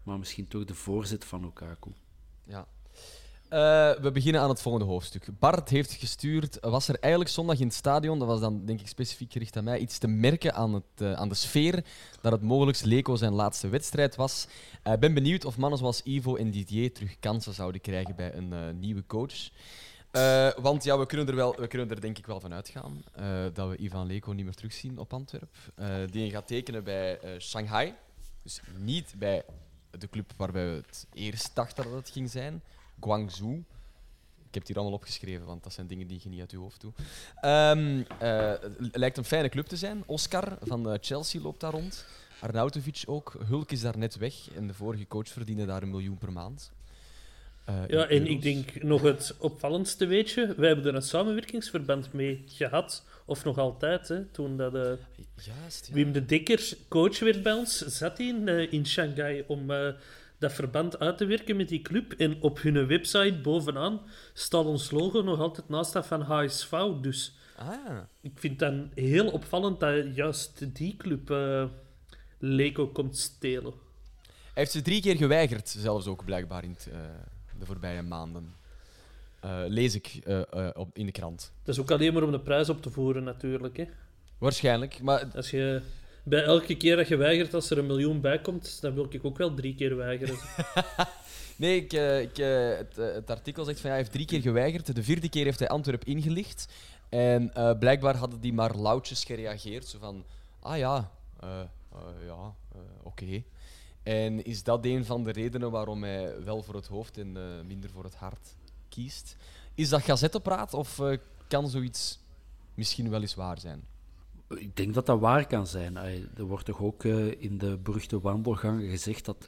[0.02, 1.90] Maar misschien toch de voorzet van Lukaku.
[2.46, 2.66] Ja.
[3.48, 5.28] Eh, we beginnen aan het volgende hoofdstuk.
[5.38, 6.58] Bart heeft gestuurd.
[6.60, 9.64] Was er eigenlijk zondag in het stadion, dat was dan denk ik specifiek gericht aan
[9.64, 11.84] mij, iets te merken aan, het, eh, aan de sfeer
[12.20, 14.46] dat het mogelijk Leco zijn laatste wedstrijd was?
[14.84, 18.78] Ik ben benieuwd of mannen zoals Ivo en Didier terug kansen zouden krijgen bij een
[18.78, 19.50] nieuwe coach.
[20.12, 23.02] Eh, want ja, we kunnen, er wel, we kunnen er denk ik wel van uitgaan
[23.12, 25.56] eh, dat we Ivan Leco niet meer terugzien op Antwerp.
[25.74, 27.94] Eh, die gaat tekenen bij Shanghai.
[28.42, 29.44] Dus niet bij
[29.90, 32.62] de club waarbij we het eerst dachten dat het ging zijn.
[33.00, 33.64] Guangzhou.
[34.36, 36.56] Ik heb het hier allemaal opgeschreven, want dat zijn dingen die je niet uit je
[36.56, 36.98] hoofd doet.
[37.40, 40.02] Ehm, eh, het lijkt een fijne club te zijn.
[40.06, 42.06] Oscar van Chelsea loopt daar rond.
[42.40, 43.36] Arnautovic ook.
[43.46, 44.50] Hulk is daar net weg.
[44.54, 46.72] En de vorige coach verdiende daar een miljoen per maand.
[47.64, 50.54] Eh, Ja, en ik denk nog het opvallendste weetje.
[50.56, 53.04] Wij hebben er een samenwerkingsverband mee gehad.
[53.24, 54.74] Of nog altijd, hè, toen dat...
[54.74, 54.92] eh,
[55.44, 55.94] Juist, ja.
[55.94, 59.66] Wim de Dekker coach werd bij ons, zat hij in, eh, in Shanghai om
[60.38, 62.12] dat verband uit te werken met die club.
[62.12, 64.00] En op hun website bovenaan
[64.32, 66.70] staat ons logo nog altijd naast dat van HSV.
[67.00, 71.64] Dus Ah, ik vind het dan heel opvallend dat juist die club eh
[72.38, 73.72] Leco komt stelen.
[74.22, 76.88] Hij heeft ze drie keer geweigerd, zelfs ook blijkbaar in het,
[77.62, 78.54] de voorbije maanden.
[79.40, 81.52] Eh, lees ik eh, eh, op, in de krant.
[81.62, 83.76] Dat is ook alleen maar om de prijs op te voeren, natuurlijk.
[83.76, 83.84] Hè.
[84.38, 85.82] Waarschijnlijk, maar Als je
[86.22, 89.24] bij elke keer dat je weigert als er een miljoen bij komt, dan wil ik
[89.24, 90.36] ook wel drie keer weigeren.
[91.56, 94.94] Nee, ik, ik, het, het artikel zegt van ja, hij heeft drie keer geweigerd.
[94.94, 96.68] De vierde keer heeft hij Antwerp ingelicht.
[97.08, 99.86] En blijkbaar hadden die maar lauwtjes gereageerd.
[99.86, 100.24] Zo van,
[100.60, 101.10] ah ja,
[102.26, 102.54] ja,
[103.02, 103.42] oké.
[104.02, 107.42] En is dat een van de redenen waarom hij wel voor het hoofd en eh,
[107.66, 108.56] minder voor het hart
[108.88, 109.36] kiest?
[109.74, 112.20] Is dat gazettepraat of eh, kan zoiets
[112.74, 113.84] misschien wel eens waar zijn?
[114.48, 115.96] Ik denk dat dat waar kan zijn.
[115.96, 119.46] Er wordt toch ook eh, in de beruchte wandelgangen gezegd dat,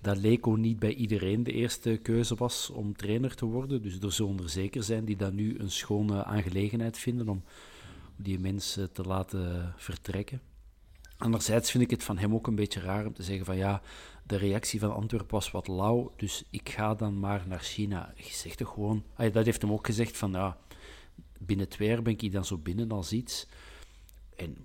[0.00, 3.82] dat Leco niet bij iedereen de eerste keuze was om trainer te worden.
[3.82, 7.42] Dus er zullen er zeker zijn die dat nu een schone aangelegenheid vinden om
[8.16, 10.40] die mensen te laten vertrekken.
[11.18, 13.82] Anderzijds vind ik het van hem ook een beetje raar om te zeggen van ja,
[14.22, 18.12] de reactie van Antwerpen was wat lauw, dus ik ga dan maar naar China.
[18.16, 19.04] Je zegt toch gewoon...
[19.14, 20.58] ai, dat heeft hem ook gezegd van ja,
[21.38, 23.46] binnen twee ben ik dan zo binnen als iets.
[24.36, 24.56] En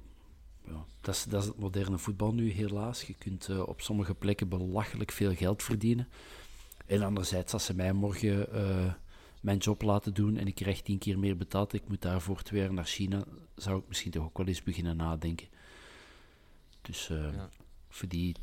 [0.66, 3.02] ja, dat, is, dat het moderne voetbal nu, helaas.
[3.02, 6.08] Je kunt eh, op sommige plekken belachelijk veel geld verdienen.
[6.86, 8.94] En anderzijds, als ze mij morgen eh,
[9.42, 12.62] mijn job laten doen en ik krijg tien keer meer betaald, ik moet daarvoor twee
[12.62, 13.24] jaar naar China,
[13.56, 15.48] zou ik misschien toch ook wel eens beginnen nadenken.
[16.82, 17.50] Dus eh, Ja.
[17.90, 18.36] voor die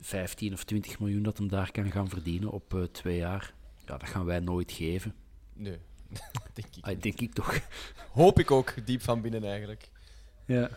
[0.00, 3.54] 15 of 20 miljoen dat hem daar kan gaan verdienen op eh, twee jaar,
[3.86, 5.14] ja, dat gaan wij nooit geven.
[5.54, 5.78] Nee,
[6.54, 6.84] denk ik.
[6.84, 7.60] Ah, denk ik toch.
[8.12, 9.88] Hoop ik ook, diep van binnen eigenlijk.
[10.46, 10.70] Ja.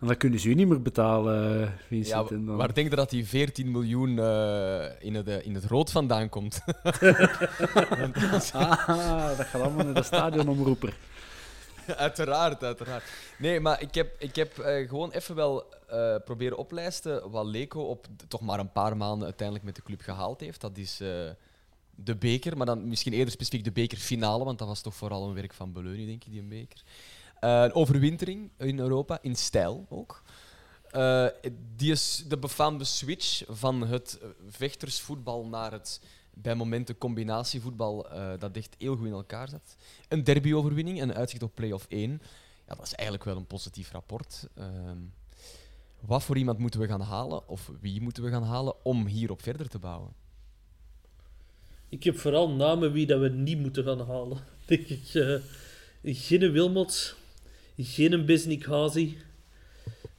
[0.00, 2.30] En dan kunnen ze u niet meer betalen, eh, Ja, Vincent.
[2.30, 2.56] en dan...
[2.56, 6.60] maar denk je dat die 14 miljoen eh, in, het, in het rood vandaan komt?
[8.52, 10.96] Ah, dat gaat allemaal naar de stadionomroeper.
[11.96, 13.04] uiteraard, uiteraard.
[13.38, 17.80] Nee, maar ik heb, ik heb eh, gewoon even wel eh, proberen oplijsten wat Leco
[17.80, 20.60] op toch maar een paar maanden uiteindelijk met de club gehaald heeft.
[20.60, 21.08] Dat is eh,
[21.94, 25.34] de beker, maar dan misschien eerder specifiek de bekerfinale, want dat was toch vooral een
[25.34, 26.82] werk van Beleuni, denk ik, die beker.
[27.40, 30.22] Een overwintering in Europa, in stijl ook.
[31.76, 36.00] Die is de befaamde switch van het vechtersvoetbal naar het
[36.42, 39.76] bij momenten combinatievoetbal eh, dat echt heel goed in elkaar zat.
[40.08, 42.10] Een derbyoverwinning, een uitzicht op play-off 1.
[42.68, 44.48] Ja, dat is eigenlijk wel een positief rapport.
[44.54, 44.98] Ehm,
[46.00, 49.42] wat voor iemand moeten we gaan halen, of wie moeten we gaan halen, om hierop
[49.42, 50.12] verder te bouwen?
[51.88, 54.38] ik heb vooral namen wie dat we niet moeten gaan halen.
[54.66, 55.14] Denk ik.
[55.14, 55.34] eh
[56.02, 57.14] geen Wilmots,
[57.76, 59.18] geen Bisnik Hazi.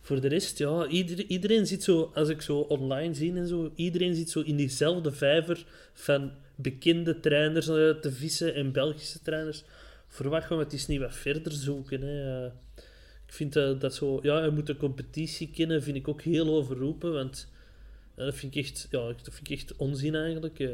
[0.08, 0.88] Voor de rest, ja,
[1.28, 5.12] iedereen, zit zo, als ik zo online zie en zo, iedereen zit zo in diezelfde
[5.12, 9.64] vijver van bekende trainers eh, te vissen en Belgische trainers.
[10.08, 12.02] Verwacht we het eens niet wat verder zoeken.
[12.02, 12.46] Hè.
[12.46, 12.52] Eh,
[13.26, 16.56] ik vind dat, dat zo, ja, je moet de competitie kennen, vind ik ook heel
[16.56, 17.52] overroepen, want
[18.16, 20.60] dat, vind ik echt, ja, dat vind ik echt onzin eigenlijk.
[20.60, 20.70] Eh,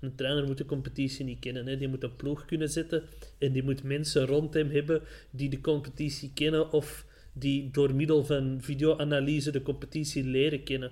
[0.00, 1.66] een trainer moet de competitie niet kennen.
[1.66, 1.76] Hè.
[1.76, 3.02] Die moet een ploeg kunnen zetten
[3.38, 8.24] en die moet mensen rond hem hebben die de competitie kennen of die door middel
[8.24, 10.90] van videoanalyse de competitie leren kennen.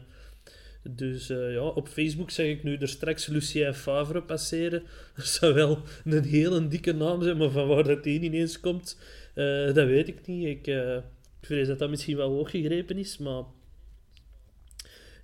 [0.83, 4.83] Dus eh, ja, op Facebook zeg ik nu er straks Lucien Favre passeren.
[5.17, 8.99] Dat zou wel een hele dikke naam zijn, maar van waar dat die ineens komt,
[9.35, 10.47] eh, dat weet ik niet.
[10.47, 13.45] Ik, eh, ik vrees dat dat misschien wel hoog gegrepen is, maar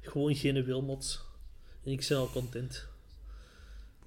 [0.00, 1.20] gewoon geen Wilmots.
[1.84, 2.87] En ik ben al content.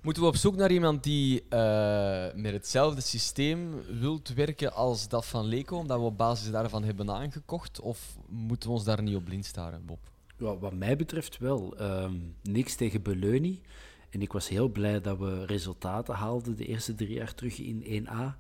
[0.02, 5.26] Moeten we op zoek naar iemand die eh, met hetzelfde systeem wilt werken als dat
[5.26, 7.80] van Leco, omdat we op basis daarvan hebben aangekocht?
[7.80, 10.00] Of moeten we ons daar niet op blind staren, Bob?
[10.38, 11.78] Ja, wat mij betreft wel.
[11.78, 13.62] Ehm, niks tegen Beleuni.
[14.10, 17.84] En ik was heel blij dat we resultaten haalden de eerste drie jaar terug in
[17.84, 18.38] 1A.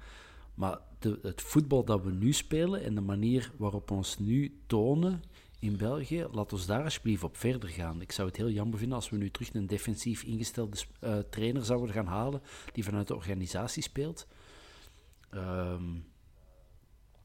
[0.56, 4.58] Maar de, het voetbal dat we nu spelen en de manier waarop we ons nu
[4.67, 5.24] tonen
[5.62, 8.02] in België, laat ons daar alsjeblieft op verder gaan.
[8.02, 11.65] Ik zou het heel jammer vinden als we nu terug een defensief ingestelde eh, trainer
[11.65, 12.41] zouden gaan halen
[12.74, 14.28] die vanuit de organisatie speelt.
[15.30, 16.00] Ehm,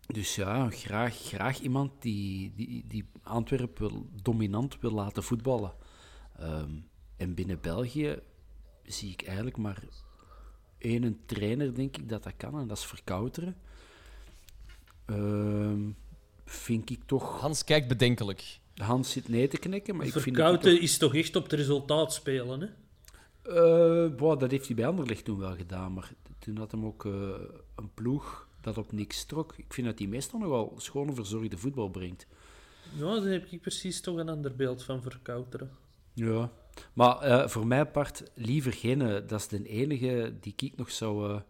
[0.07, 5.75] dus ja, graag, graag iemand die, die, die Antwerpen wil, dominant wil laten voetballen.
[6.39, 6.71] Ehm,
[7.17, 8.19] en binnen België
[8.83, 9.83] zie ik eigenlijk maar
[10.79, 13.57] één trainer, denk ik, dat dat kan, en dat is Verkouteren.
[15.05, 15.91] Ehm,
[16.47, 17.41] vind ik toch...
[17.41, 18.59] Hans kijkt bedenkelijk.
[18.77, 22.13] Hans zit nee te knikken, maar ik vind toch- is toch echt op het resultaat
[22.13, 22.67] spelen, hè?
[23.43, 27.05] Eh, boah, dat heeft hij bij Anderlecht toen wel gedaan, maar toen had hem ook
[27.05, 27.13] eh,
[27.75, 29.55] een ploeg dat op niks trok.
[29.57, 32.27] Ik vind dat hij meestal nogal schone, verzorgde voetbal brengt.
[32.99, 35.71] Ja, daar heb ik precies toch een ander beeld van Verkouteren.
[36.13, 36.51] Ja.
[36.93, 38.99] Maar eh, voor mij apart, liever geen.
[39.27, 41.41] Dat is de enige die ik nog zou, eh,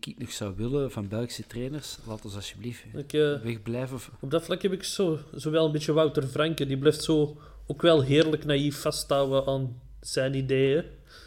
[0.00, 1.98] die ik nog zou willen van Belgische trainers.
[2.06, 3.98] Laat ons alsjeblieft Ik, eh, wegblijven.
[4.20, 6.66] Op dat vlak heb ik zo, zo wel een beetje Wouter Franke.
[6.66, 10.84] Die blijft zo ook wel heerlijk naïef vasthouden aan zijn ideeën.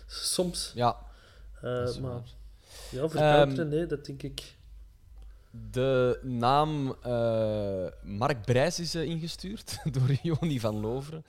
[0.07, 0.71] Soms.
[0.75, 0.97] Ja,
[1.61, 2.21] Eh, is maar
[2.91, 4.55] ja, Verkouteren, Ehm, nee, dat denk ik.
[5.71, 11.25] De naam eh, Mark Brijs is ingestuurd door Joni van Loveren.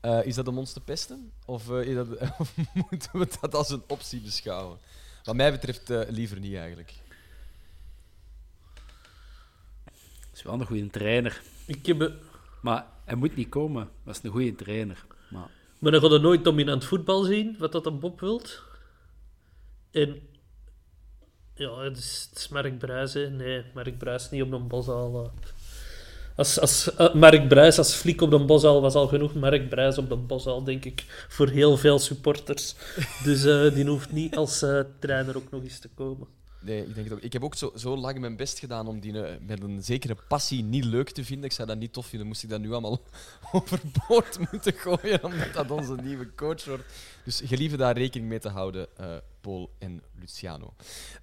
[0.00, 1.32] Eh, is dat om ons te pesten?
[1.46, 2.06] Of, eh, is dat,
[2.38, 2.54] of
[2.90, 4.78] moeten we dat als een optie beschouwen?
[5.24, 6.94] Wat mij betreft eh, liever niet eigenlijk.
[10.34, 11.40] is wel een goede trainer.
[11.66, 12.12] Ik heb,
[12.62, 13.88] Maar hij moet niet komen.
[14.04, 15.04] Dat is een goede trainer.
[15.30, 18.62] Maar maar dan gaat er nooit dominant voetbal zien, wat dat een Bob wilt.
[19.90, 20.20] En
[21.54, 23.30] ja, het is, het is Mark Bruis, hè.
[23.30, 25.24] Nee, Mark Bruis niet op een bosal.
[25.24, 25.30] eh.
[26.40, 29.34] Als, als eh, Mark Bruis als fliek op de bosal was al genoeg.
[29.34, 32.74] Mark Bruis op de bosal, denk ik, voor heel veel supporters.
[33.24, 36.26] Dus eh, die hoeft niet als eh, trainer ook nog eens te komen.
[36.60, 37.20] Nee, ik denk ook.
[37.20, 39.12] Ik heb ook zo, zo lang mijn best gedaan om die
[39.46, 41.44] met een zekere passie niet leuk te vinden.
[41.44, 43.00] Ik zou dat niet tof vinden, moest ik dat nu allemaal
[43.52, 46.84] overboord moeten gooien, omdat dat onze nieuwe coach wordt.
[47.24, 48.86] Dus gelieve daar rekening mee te houden,
[49.40, 50.74] Paul en Luciano.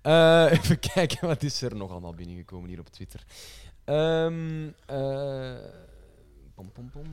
[0.58, 3.24] Even kijken, wat is er nog allemaal binnengekomen hier op Twitter?
[3.88, 5.56] Ehm eh,
[6.56, 7.06] pom, pom, pom.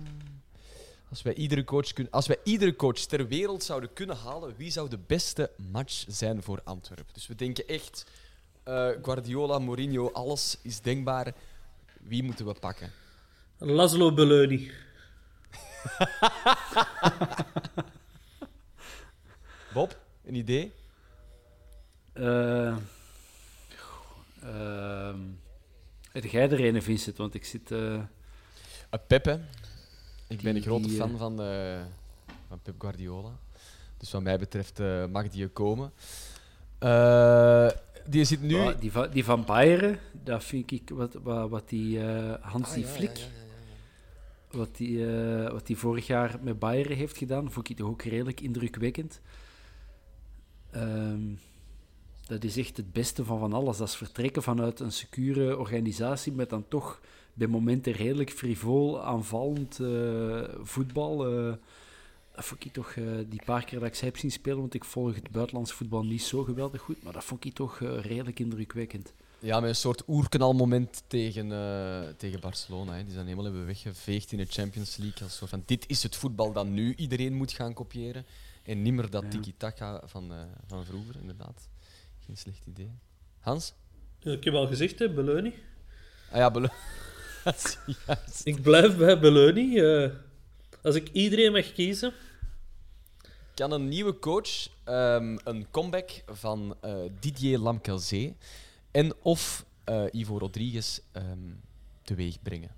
[1.10, 4.70] Als wij, iedere coach kun, als wij iedere coach ter wereld zouden kunnen halen, wie
[4.70, 7.14] zou de beste match zijn voor Antwerpen?
[7.14, 8.06] Dus we denken echt,
[8.62, 11.32] eh, Guardiola, Mourinho, alles is denkbaar.
[12.00, 12.90] Wie moeten we pakken?
[13.58, 14.70] Laszlo Beleuni.
[19.74, 20.72] Bob, een idee?
[22.12, 22.76] Ehm,
[26.22, 27.16] heb jij er een, Vincent?
[27.16, 27.70] Want ik zit...
[27.70, 27.78] eh,
[28.94, 29.36] Uh, Pep, hè.
[30.28, 31.80] Ik ben een grote die, eh, fan van, eh,
[32.48, 33.38] van Pep Guardiola.
[33.96, 35.92] Dus wat mij betreft eh, mag die er komen.
[36.78, 37.68] Eh,
[38.06, 38.74] die zit nu...
[38.78, 40.90] die, van, die van Bayern, dat vind ik...
[40.90, 43.16] Wat, wat, wat die eh Hansi Ah, ja, Flick...
[43.16, 43.32] ja, ja, ja,
[44.50, 44.58] ja.
[44.58, 45.06] Wat die,
[45.50, 49.20] wat die vorig jaar met Bayern heeft gedaan, vond ik toch ook redelijk indrukwekkend.
[50.70, 51.32] Ehm,
[52.26, 53.76] dat is echt het beste van van alles.
[53.76, 57.00] Dat is vertrekken vanuit een secure organisatie met dan toch
[57.34, 61.26] bij momenten redelijk frivol, aanvallend eh, voetbal.
[61.26, 61.52] eh,
[62.34, 64.74] dat vond ik toch, eh, die paar keer dat ik ze heb zien spelen, want
[64.74, 68.38] ik volg het buitenlands voetbal niet zo geweldig goed, maar dat vond ik toch redelijk
[68.38, 69.12] indrukwekkend.
[69.38, 71.48] Ja, met een soort oerknalmoment tegen,
[72.16, 72.92] tegen Barcelona.
[72.92, 73.04] Hè.
[73.04, 75.22] Die zijn helemaal hebben weggeveegd in de Champions League.
[75.22, 78.26] Als soort van, dit is het voetbal dat nu iedereen moet gaan kopiëren.
[78.62, 80.32] En niet meer dat tiki-taka van,
[80.66, 81.68] van vroeger, inderdaad.
[82.26, 82.90] Geen slecht idee.
[83.38, 83.74] Hans?
[84.18, 85.54] Ja, ik heb al gezegd, hè, Beleuni.
[86.30, 86.68] Ah ja, Belo.
[88.06, 88.40] Juist.
[88.44, 89.78] Ik blijf bij Beleuni.
[89.78, 90.10] eh,
[90.82, 92.12] als ik iedereen mag kiezen...
[93.54, 98.36] Kan een nieuwe coach ehm, een comeback van eh, Didier Lamkelzee
[98.90, 101.52] en of eh, Ivo Rodriguez ehm,
[102.02, 102.70] teweeg brengen?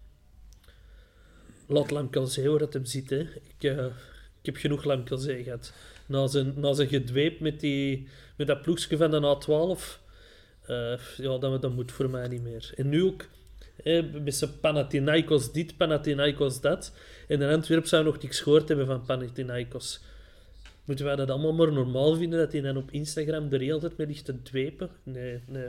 [1.66, 3.10] Laat Lamkelzee waar dat hem zit.
[3.10, 3.20] Hè.
[3.20, 3.62] Ik,
[4.40, 5.72] ik heb genoeg Lamkelzee gehad.
[6.06, 10.00] Na zijn, na gedweep met, die, met dat ploegje van de A12,
[10.66, 12.72] eh, ja, dat, dat moet voor mij niet meer.
[12.76, 13.24] En nu ook
[13.82, 16.92] hè, met zijn Panathinaikos dit, Panathinaikos dat.
[17.28, 20.00] En in Antwerpen zou nog niks gehoord hebben van Panathinaikos.
[20.84, 23.96] Moeten wij dat allemaal maar normaal vinden, dat hij dan op Instagram er heel tijd
[23.96, 24.90] mee ligt te dwepen?
[25.02, 25.68] Nee, nee.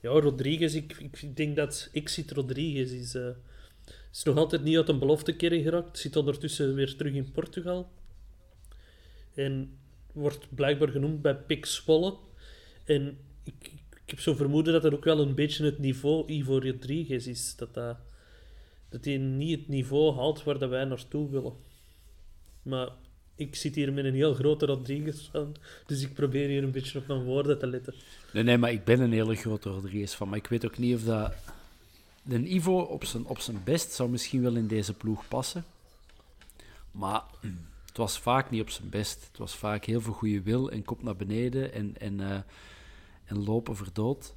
[0.00, 3.14] Ja, Rodriguez, ik, ik denk dat Exit Rodriguez is...
[3.14, 3.28] eh,
[4.12, 5.98] is nog altijd niet uit een beloftekering geraakt.
[5.98, 7.90] Zit ondertussen weer terug in Portugal.
[9.34, 9.78] En
[10.12, 11.82] wordt blijkbaar genoemd bij Pik.
[12.84, 13.54] En ik,
[14.04, 17.56] ik, heb zo vermoeden dat dat ook wel een beetje het niveau Ivo Rodriguez is.
[17.56, 17.96] Dat, dat,
[18.88, 21.52] dat hij niet het niveau haalt waar dat wij naartoe willen.
[22.62, 22.88] Maar
[23.34, 25.56] ik zit hier met een heel grote Rodriguez van.
[25.86, 27.94] Dus ik probeer hier een beetje op mijn woorden te letten.
[28.32, 30.28] Nee, nee, maar ik ben een hele grote Rodriguez van.
[30.28, 31.34] Maar ik weet ook niet of dat...
[32.22, 35.64] De Ivo op zijn, op zijn best zou misschien wel in deze ploeg passen.
[36.90, 37.22] Maar
[37.94, 39.26] het was vaak niet op zijn best.
[39.28, 42.38] Het was vaak heel veel goede wil en kop naar beneden en, en, eh,
[43.24, 44.34] en lopen verdood.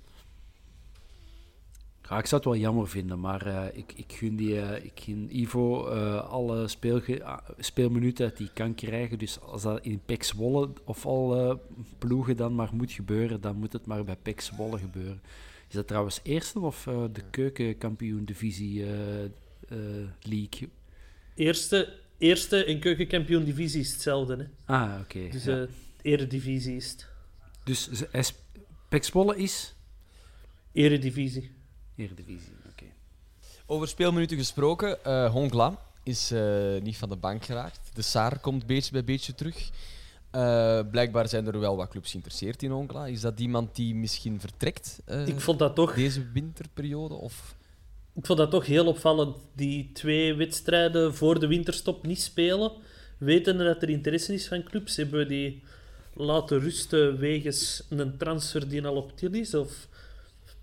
[2.10, 4.92] Ja, ik zou het wel jammer vinden, maar eh, ik, ik gun, die, eh, ik
[4.96, 9.18] gun Ivo eh, alle speelge- ah, speelminuten dat hij kan krijgen.
[9.18, 11.60] Dus als dat in PEC Zwolle of al
[11.98, 15.22] ploegen dan maar moet gebeuren, dan moet het maar bij PEC Zwolle gebeuren.
[15.68, 19.30] Is dat trouwens eerste of de keukenkampioen-divisie eh, eh,
[20.22, 20.70] league?
[21.36, 24.36] Eerste, eerste en keukenkampioen-divisie is hetzelfde.
[24.38, 24.74] Hè?
[24.74, 25.30] Ah, oké.
[25.30, 25.62] Dus ja.
[25.62, 25.68] eh
[26.02, 27.08] eredivisie is het.
[27.64, 27.90] Dus
[29.06, 29.74] Zwolle is
[30.72, 31.52] Eredivisie.
[31.96, 32.86] Eredivisie, oké.
[33.66, 37.80] Over speelminuten gesproken, eh Hongla is eh, niet van de bank geraakt.
[37.94, 39.70] De Saar komt beetje bij beetje terug.
[40.32, 43.06] Eh, blijkbaar zijn er wel wat clubs geïnteresseerd in Hongla.
[43.06, 47.14] Is dat iemand die misschien vertrekt eh, Ik vond dat toch deze winterperiode?
[47.14, 47.56] Of...
[48.18, 49.38] Ik vond dat toch heel opvallend.
[49.56, 52.72] Die twee wedstrijden voor de winterstop niet spelen.
[53.18, 55.64] Wetende dat er interesse is van clubs, hebben we die
[56.14, 59.54] laten rusten wegens een transfer die al op is?
[59.54, 59.88] Of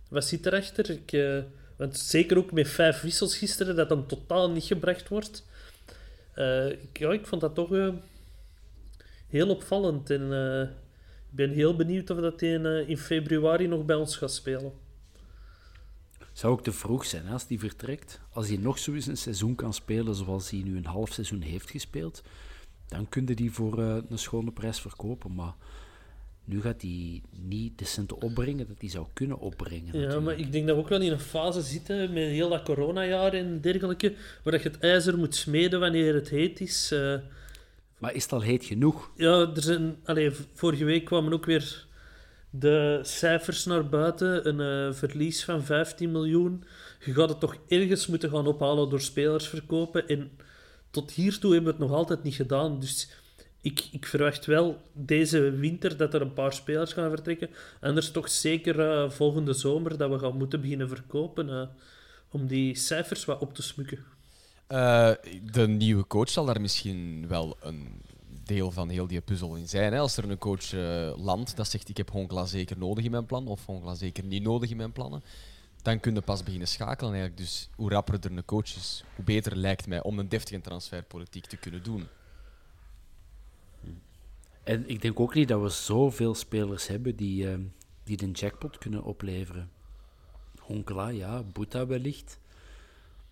[0.09, 0.91] wat zit erachter?
[0.91, 1.39] Ik, eh,
[1.77, 5.45] want zeker ook met vijf wissels gisteren, dat dan totaal niet gebracht wordt.
[6.35, 7.89] Eh, ik, vond dat toch eh,
[9.29, 10.11] heel opvallend.
[10.11, 10.23] En
[11.31, 14.73] ik ben heel benieuwd of dat eh, in februari nog bij ons gaat spelen.
[16.35, 18.21] Zou ook te vroeg zijn hè, als die vertrekt.
[18.33, 21.41] Als hij nog zo eens een seizoen kan spelen zoals hij nu een half seizoen
[21.41, 22.23] heeft gespeeld,
[22.89, 25.35] dan kun je die voor eh, een schone prijs verkopen.
[25.35, 25.55] Maar
[26.45, 29.87] nu gaat hij niet de centen opbrengen dat hij zou kunnen opbrengen.
[29.87, 30.23] Ja, natuurlijk.
[30.25, 33.33] maar ik denk dat we ook wel in een fase zitten met heel dat coronajaar
[33.33, 36.91] en dergelijke, waar dat je het ijzer moet smeden wanneer het heet is.
[36.93, 37.15] Eh,
[37.99, 39.11] Maar is het al heet genoeg?
[39.17, 41.87] ja, er zijn, allee, v- vorige week kwamen ook weer
[42.59, 44.49] de cijfers naar buiten.
[44.49, 46.65] Een eh, verlies van 15 miljoen.
[47.05, 50.09] Je gaat het toch ergens moeten gaan ophalen door spelers verkopen.
[50.09, 50.31] En
[50.91, 52.81] tot hiertoe hebben we het nog altijd niet gedaan.
[52.81, 53.11] Dus
[53.61, 57.51] ik, ik verwacht wel deze winter dat er een paar spelers gaan vertrekken.
[57.81, 61.49] Anders toch zeker eh, volgende zomer dat we gaan moeten beginnen verkopen.
[61.51, 61.69] eh,
[62.31, 63.99] om die cijfers wat op te smukken.
[65.53, 68.03] De nieuwe coach zal daar misschien wel een
[68.47, 69.95] deel van heel die puzzel in zijn.
[69.95, 73.27] Als er een coach eh, landt dat zegt ik heb Hongla zeker nodig in mijn
[73.27, 75.23] plan of Hongla zeker niet nodig in mijn plannen,
[75.83, 77.41] dan kun je pas beginnen schakelen eigenlijk.
[77.41, 81.47] Dus hoe rapper er een coach is, hoe beter lijkt mij om een deftige transferpolitiek
[81.47, 82.07] te kunnen doen.
[84.63, 87.59] En ik denk ook niet dat we zoveel spelers hebben die, eh,
[88.05, 89.71] die de jackpot kunnen opleveren.
[90.61, 92.39] Honkela, ja, Boeta wellicht.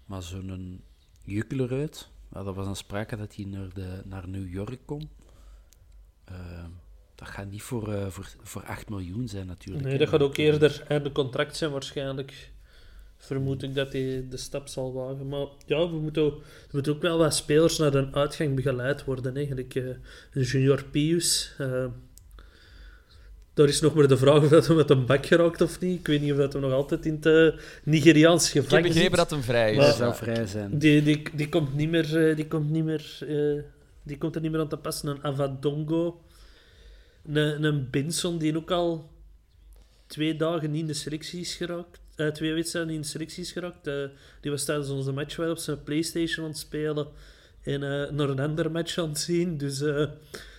[0.04, 0.82] Maar zo'n
[1.24, 5.08] Jukkelerud, ja, dat was een sprake dat hij naar, de, naar New York kon.
[6.24, 6.64] Eh,
[7.14, 9.84] dat gaat niet voor, eh, voor, voor 8 miljoen zijn natuurlijk.
[9.86, 12.50] Nee, dat gaat ook eerder einde contract zijn waarschijnlijk.
[13.16, 15.28] Vermoed ik dat hij de stap zal wagen.
[15.28, 19.04] Maar ja, we moeten, ook- er moeten ook wel wat spelers naar een uitgang begeleid
[19.04, 19.36] worden.
[19.36, 19.84] Eigenlijk eh,
[20.32, 21.54] een junior Pius.
[23.54, 25.98] Daar is nog maar de vraag of dat we met een bak geraakt of niet.
[25.98, 28.88] Ik weet niet of dat we nog altijd in het eh, Nigeriaans Ik heb gevangen
[28.88, 29.76] begrepen dat hem vrij is.
[29.76, 30.78] Maar- Dat zou vrij zijn.
[30.78, 33.62] Die, die, die komt niet meer, eh, die komt niet meer, eh,
[34.02, 35.08] die komt er niet meer aan te passen.
[35.08, 36.20] Een Avadongo,
[37.32, 39.10] een, een Benson die ook al
[40.06, 43.52] twee dagen niet in de selectie is geraakt, eh, twee wedstrijden in de selectie is
[43.52, 43.86] geraakt.
[43.86, 43.94] Eh,
[44.40, 47.06] die was tijdens onze match wel op zijn PlayStation aan het spelen
[47.62, 49.56] en eh, naar een andere match aan het zien.
[49.56, 50.04] Dus eh,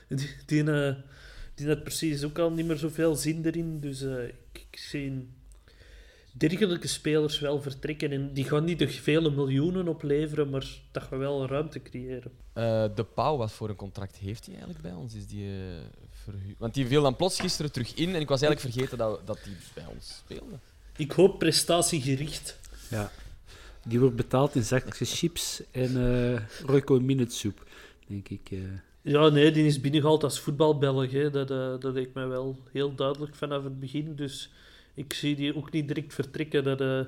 [0.07, 0.63] die, die,
[1.67, 3.79] had precies ook al niet meer zoveel zin erin.
[3.79, 4.33] Dus eh, ik,
[4.69, 5.27] ik zie
[6.31, 8.11] dergelijke spelers wel vertrekken.
[8.11, 12.31] En die gaan niet de vele miljoenen opleveren, maar dat gaat wel ruimte creëren.
[12.53, 15.13] Eh, de Pauw, wat voor een contract heeft hij eigenlijk bij ons?
[15.13, 15.59] Is die, eh,
[16.11, 19.27] verhu- Want die viel dan plots gisteren terug in en ik was eigenlijk vergeten dat,
[19.27, 20.55] dat die bij ons speelde.
[20.97, 22.59] Ik hoop prestatiegericht.
[22.89, 23.11] Ja.
[23.87, 25.97] Die wordt betaald in zakjes chips en
[26.33, 27.65] eh Royco minute soep,
[28.07, 28.49] denk ik.
[29.03, 29.11] Eh.
[29.11, 31.11] Ja, nee, die is binnengehaald als voetbalbelg.
[31.11, 31.29] Hè.
[31.29, 34.15] Dat, eh, dat leek mij wel heel duidelijk vanaf het begin.
[34.15, 34.51] Dus
[34.93, 36.63] ik zie die ook niet direct vertrekken.
[36.63, 37.01] Dat, eh,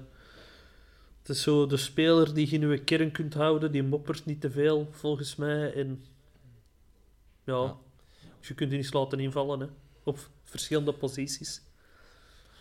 [1.19, 3.71] het is zo de speler die je in je kern kunt houden.
[3.71, 5.73] Die moppert niet te veel, volgens mij.
[5.73, 6.03] En
[7.43, 7.75] ja, Ja.
[8.41, 9.59] je kunt die niet laten invallen.
[9.59, 9.67] Hè.
[10.03, 11.61] Op verschillende posities.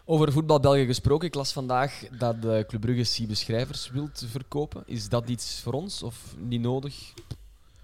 [0.07, 4.83] Over voetbal België gesproken, ik las vandaag dat de Club Brugge Siebe Schrijvers wilt verkopen.
[4.87, 7.13] Is dat iets voor ons of niet nodig?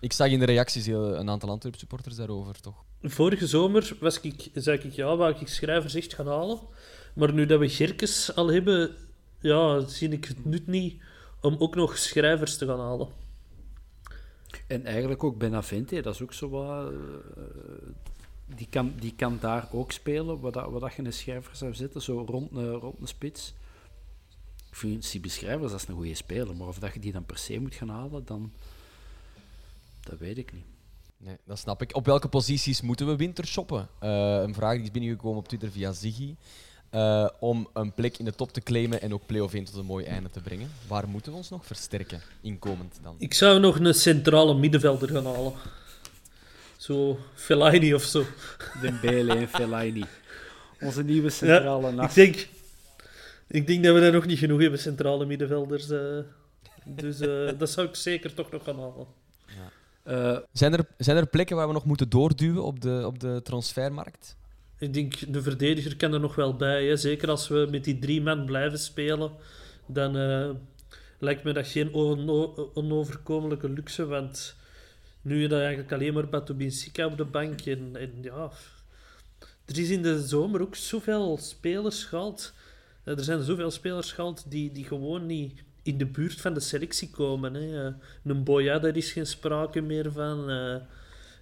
[0.01, 2.85] Ik zag in de reacties heel, een aantal Antwerp supporters daarover, toch?
[3.03, 6.59] Vorige zomer was ik, zei ik ja, wou ik schrijvers echt gaan halen.
[7.15, 8.97] Maar nu dat we Gerkes al hebben,
[9.41, 11.03] ja, zie ik het nut niet
[11.41, 13.09] om ook nog schrijvers te gaan halen.
[14.67, 16.93] En eigenlijk ook Benavente, dat is ook zo wat...
[16.93, 16.99] eh,
[18.57, 21.75] die, kan, die kan daar ook spelen, wat, dat, wat dat je een schrijver zou
[21.75, 23.55] zetten, zo rond een, rond een spits.
[24.69, 27.25] Ik vind Sibi Schrijvers, dat is een goede speler, maar of dat je die dan
[27.25, 28.53] per se moet gaan halen, dan...
[30.01, 30.65] Dat weet ik niet.
[31.17, 31.97] Nee, dat snap ik.
[31.97, 33.89] Op welke posities moeten we winter shoppen?
[33.99, 36.35] Eh, een vraag die is binnengekomen op Twitter via Ziggy.
[36.91, 39.85] Eh, om een plek in de top te claimen en ook play-off 1 tot een
[39.85, 40.71] mooi einde te brengen.
[40.89, 43.15] Waar moeten we ons nog versterken, inkomend dan?
[43.19, 45.53] Ik zou nog een centrale middenvelder gaan halen.
[46.77, 48.25] Zo Fellaini of zo.
[48.81, 50.05] Dembele en Fellaini.
[50.81, 52.15] Onze nieuwe centrale ik nacht.
[52.15, 52.49] denk,
[53.49, 55.91] ik denk dat we daar nog niet genoeg hebben, centrale middenvelders.
[55.91, 56.19] eh.
[56.85, 59.07] dus eh, dat zou ik zeker toch nog gaan halen.
[60.11, 63.41] Eh, Zijn er, zijn er plekken waar we nog moeten doorduwen op de, op de
[63.43, 64.37] transfermarkt?
[64.79, 66.85] Ik denk, de verdediger kan er nog wel bij.
[66.87, 66.97] Hè.
[66.97, 69.31] Zeker als we met die drie man blijven spelen,
[69.87, 70.51] dan eh,
[71.19, 74.07] lijkt me dat geen ono- onoverkomelijke luxe.
[74.07, 74.55] Want
[75.23, 77.61] nu je dat eigenlijk alleen maar Batubin Sika op de bank.
[77.61, 78.51] En, en ja,
[79.65, 82.53] er is in de zomer ook zoveel spelers gehaald.
[83.05, 86.61] Eh, Er zijn zoveel spelers gehaald die, die gewoon niet in de buurt van de
[86.61, 87.55] selectie komen.
[87.55, 87.87] Hè.
[87.87, 90.51] Eh, Een Boya, daar is geen sprake meer van.
[90.51, 90.77] Eh,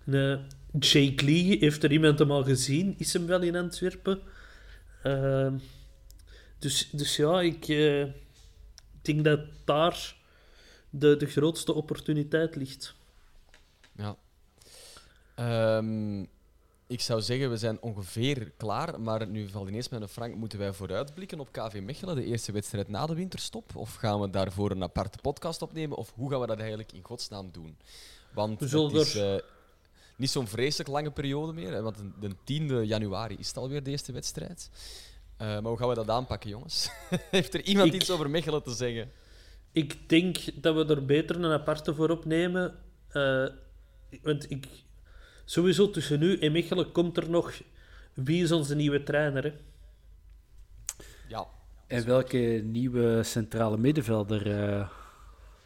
[0.04, 0.40] een
[0.78, 2.94] Jake Lee, heeft er iemand hem al gezien?
[2.98, 4.20] Is hem wel in Antwerpen?
[5.02, 5.58] Ehm,
[6.58, 8.04] dus, dus ja, ik eh,
[9.02, 10.16] denk dat daar
[10.90, 12.94] de, de grootste opportuniteit ligt.
[13.96, 14.16] Ja.
[15.34, 16.24] Ehm,
[16.88, 19.00] ik zou zeggen, we zijn ongeveer klaar.
[19.00, 20.34] Maar nu valt ineens met een Frank.
[20.34, 23.76] Moeten wij vooruitblikken op KV Mechelen, de eerste wedstrijd na de winterstop?
[23.76, 25.96] Of gaan we daarvoor een aparte podcast opnemen?
[25.96, 27.76] Of hoe gaan we dat eigenlijk in godsnaam doen?
[28.34, 29.34] Want het is eh,
[30.16, 31.82] niet zo'n vreselijk lange periode meer.
[31.82, 34.70] Want de, de 10e januari is het alweer de eerste wedstrijd.
[35.36, 36.88] Eh, maar hoe gaan we dat aanpakken, jongens?
[37.30, 39.10] Heeft er iemand Ik- iets over Mechelen te zeggen?
[39.72, 42.78] Ik denk dat we er beter een aparte voor opnemen.
[43.08, 43.46] eh,
[44.22, 44.66] want ik,
[45.48, 47.52] sowieso tussen nu en Mechelen komt er nog...
[48.14, 49.44] Wie is onze nieuwe trainer?
[49.44, 49.52] Hè?
[51.28, 51.46] Ja.
[51.86, 54.88] en welke nieuwe centrale middenvelder, eh,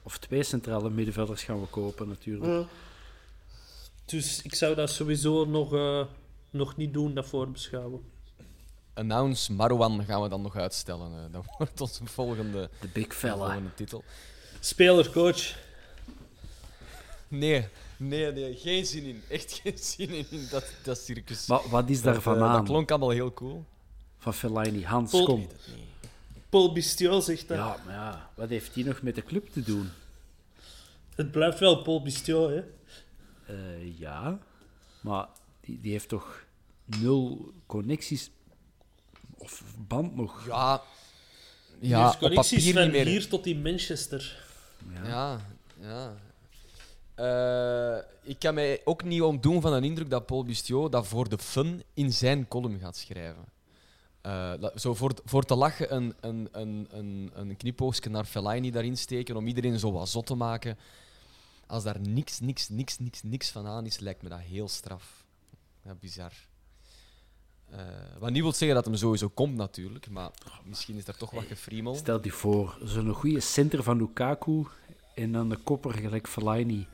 [0.02, 2.68] of twee centrale middenvelders gaan we kopen natuurlijk.
[4.04, 6.04] Dus ik zou dat sowieso nog, eh,
[6.50, 8.00] nog niet doen, dat voorbeschouwen.
[8.94, 11.12] Announce Marwan gaan we dan nog uitstellen.
[11.24, 11.32] eh.
[11.32, 13.36] dat wordt onze volgende, De big fella.
[13.36, 14.04] volgende titel.
[14.60, 15.56] Spelercoach.
[17.28, 17.68] Nee,
[18.08, 19.22] nee, nee, geen zin in.
[19.28, 21.46] Echt geen zin in, in dat, dat circus.
[21.46, 22.52] Wat, wat is dat, daarvan eh, aan?
[22.52, 23.64] dat klonk allemaal heel cool.
[24.18, 24.84] Van Fellaini.
[24.84, 25.48] Hans, Paul- kom.
[26.48, 27.56] Paul zegt dat.
[27.56, 29.90] Ja, maar ja, wat heeft hij nog met de club te doen?
[31.14, 32.62] Het blijft wel Paul Bistiot, hè.
[33.46, 34.38] Eh, ja,
[35.00, 35.28] maar
[35.60, 36.44] die, die heeft toch
[36.84, 38.30] nul connecties
[39.36, 40.46] of band nog?
[40.46, 40.82] Ja,
[41.80, 43.06] Ja, dus op connecties papier van niet meer.
[43.06, 44.44] hier tot in Manchester.
[45.04, 45.40] Ja,
[45.80, 46.14] ja.
[47.22, 51.28] Eh, ik kan mij ook niet ontdoen van een indruk dat Paul Bustiot dat voor
[51.28, 53.44] de fun in zijn column gaat schrijven.
[54.20, 59.36] Eh, zo voor, voor te lachen een, een, een, een, een naar Fellaini daarin steken
[59.36, 60.78] om iedereen zo wat zot te maken.
[61.66, 65.24] Als daar niks, niks, niks, niks, niks van aan is, lijkt me dat heel straf.
[65.84, 66.32] Ja, bizar.
[67.70, 67.80] Eh,
[68.18, 70.30] wat niet wil zeggen dat hem sowieso komt natuurlijk, maar
[70.64, 71.94] misschien is er toch wat gefriemel.
[71.94, 74.66] Stel je voor, zo'n goede center van Lukaku
[75.14, 76.86] en dan de kopper gelijk Fellaini.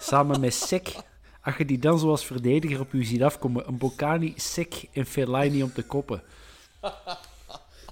[0.00, 0.94] Samen met Sek.
[1.40, 5.62] Als je die dan zoals verdediger op u ziet afkomen, een Bocani, Sek en Fellaini
[5.62, 6.22] om te koppen.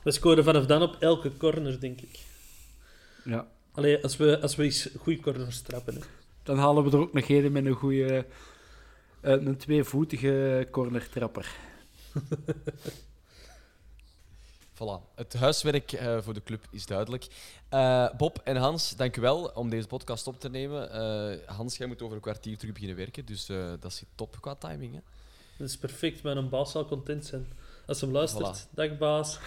[0.05, 2.19] We scoren vanaf dan op elke corner, denk ik.
[3.25, 3.47] Ja.
[3.73, 5.95] Allee, als we, als we eens goede corners trappen.
[5.95, 6.01] Hè.
[6.43, 8.27] Dan halen we er ook nog een met een goede
[9.25, 11.57] Eh, een tweevoetige cornertrapper.
[14.75, 17.27] Voilà, het huiswerk eh, voor de club is duidelijk.
[17.69, 20.91] Eh, Bob en Hans, dank u wel om deze podcast op te nemen.
[20.93, 23.47] Eh, Hans, jij moet over een kwartier terug beginnen werken, dus
[23.81, 24.95] dat is top qua timing.
[24.95, 25.01] Hè?
[25.59, 27.47] Dat is perfect, mijn baas zal content zijn.
[27.87, 28.75] Als hem luistert, Voilà.
[28.75, 29.39] dag baas.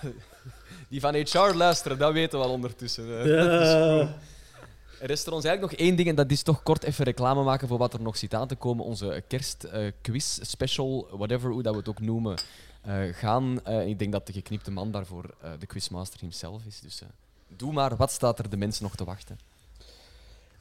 [0.88, 3.28] Die van HR luisteren, dat weten we al ondertussen.
[3.28, 4.14] Ja.
[5.00, 7.42] Er is er ons eigenlijk nog één ding, en dat is toch kort even reclame
[7.42, 8.84] maken voor wat er nog zit aan te komen.
[8.84, 12.38] Onze kerstquiz, special, whatever, hoe dat we het ook noemen,
[13.12, 13.64] gaan.
[13.64, 16.80] Eh, ik denk dat de geknipte man daarvoor eh, de quizmaster himself is.
[16.80, 17.08] Dus eh,
[17.56, 19.38] doe maar, wat staat er de mensen nog te wachten?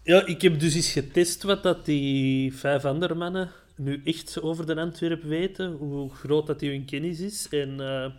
[0.04, 4.66] Ja, ik heb dus eens getest wat dat die vijf andere mannen nu echt over
[4.66, 7.48] de Antwerp weten, hoe groot dat die hun kennis is.
[7.50, 8.12] En eh,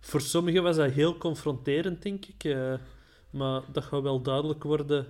[0.00, 2.44] voor sommigen was dat heel confronterend, denk ik.
[2.44, 2.74] eh,
[3.30, 5.06] maar dat gaat wel duidelijk worden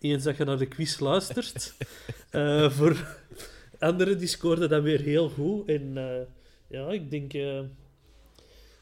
[0.00, 1.74] eens dat je naar de quiz luistert.
[2.30, 3.20] Eh, voor
[3.78, 5.68] anderen die scoorden dat weer heel goed.
[5.68, 6.26] En eh,
[6.72, 7.60] ja, ik denk eh,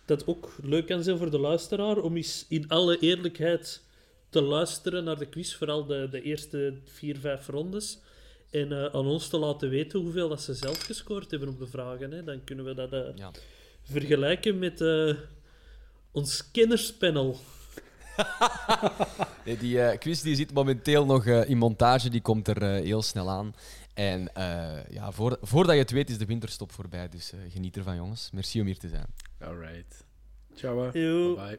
[0.05, 3.82] dat het ook leuk kan zijn voor de luisteraar om eens in alle eerlijkheid
[4.28, 7.99] te luisteren naar de quiz, vooral de, de eerste vier, vijf rondes.
[8.51, 11.66] En eh, aan ons te laten weten hoeveel dat ze zelf gescoord hebben op de
[11.66, 12.11] vragen.
[12.11, 12.24] Hè.
[12.24, 13.30] Dan kunnen we dat eh, Ja.
[13.82, 14.84] vergelijken met
[16.12, 17.36] ons kennerspanel.
[19.45, 23.55] Nee, die quiz die zit momenteel nog in montage, die komt er heel snel aan.
[24.01, 27.76] En eh, ja, voor, voordat je het weet is de winterstop voorbij, dus eh, geniet
[27.76, 28.30] ervan jongens.
[28.30, 29.07] Merci om hier te zijn.
[29.38, 30.05] Alright.
[30.55, 30.90] Ciao.
[30.92, 30.98] hè.
[30.98, 31.34] Yo.
[31.34, 31.59] Bye.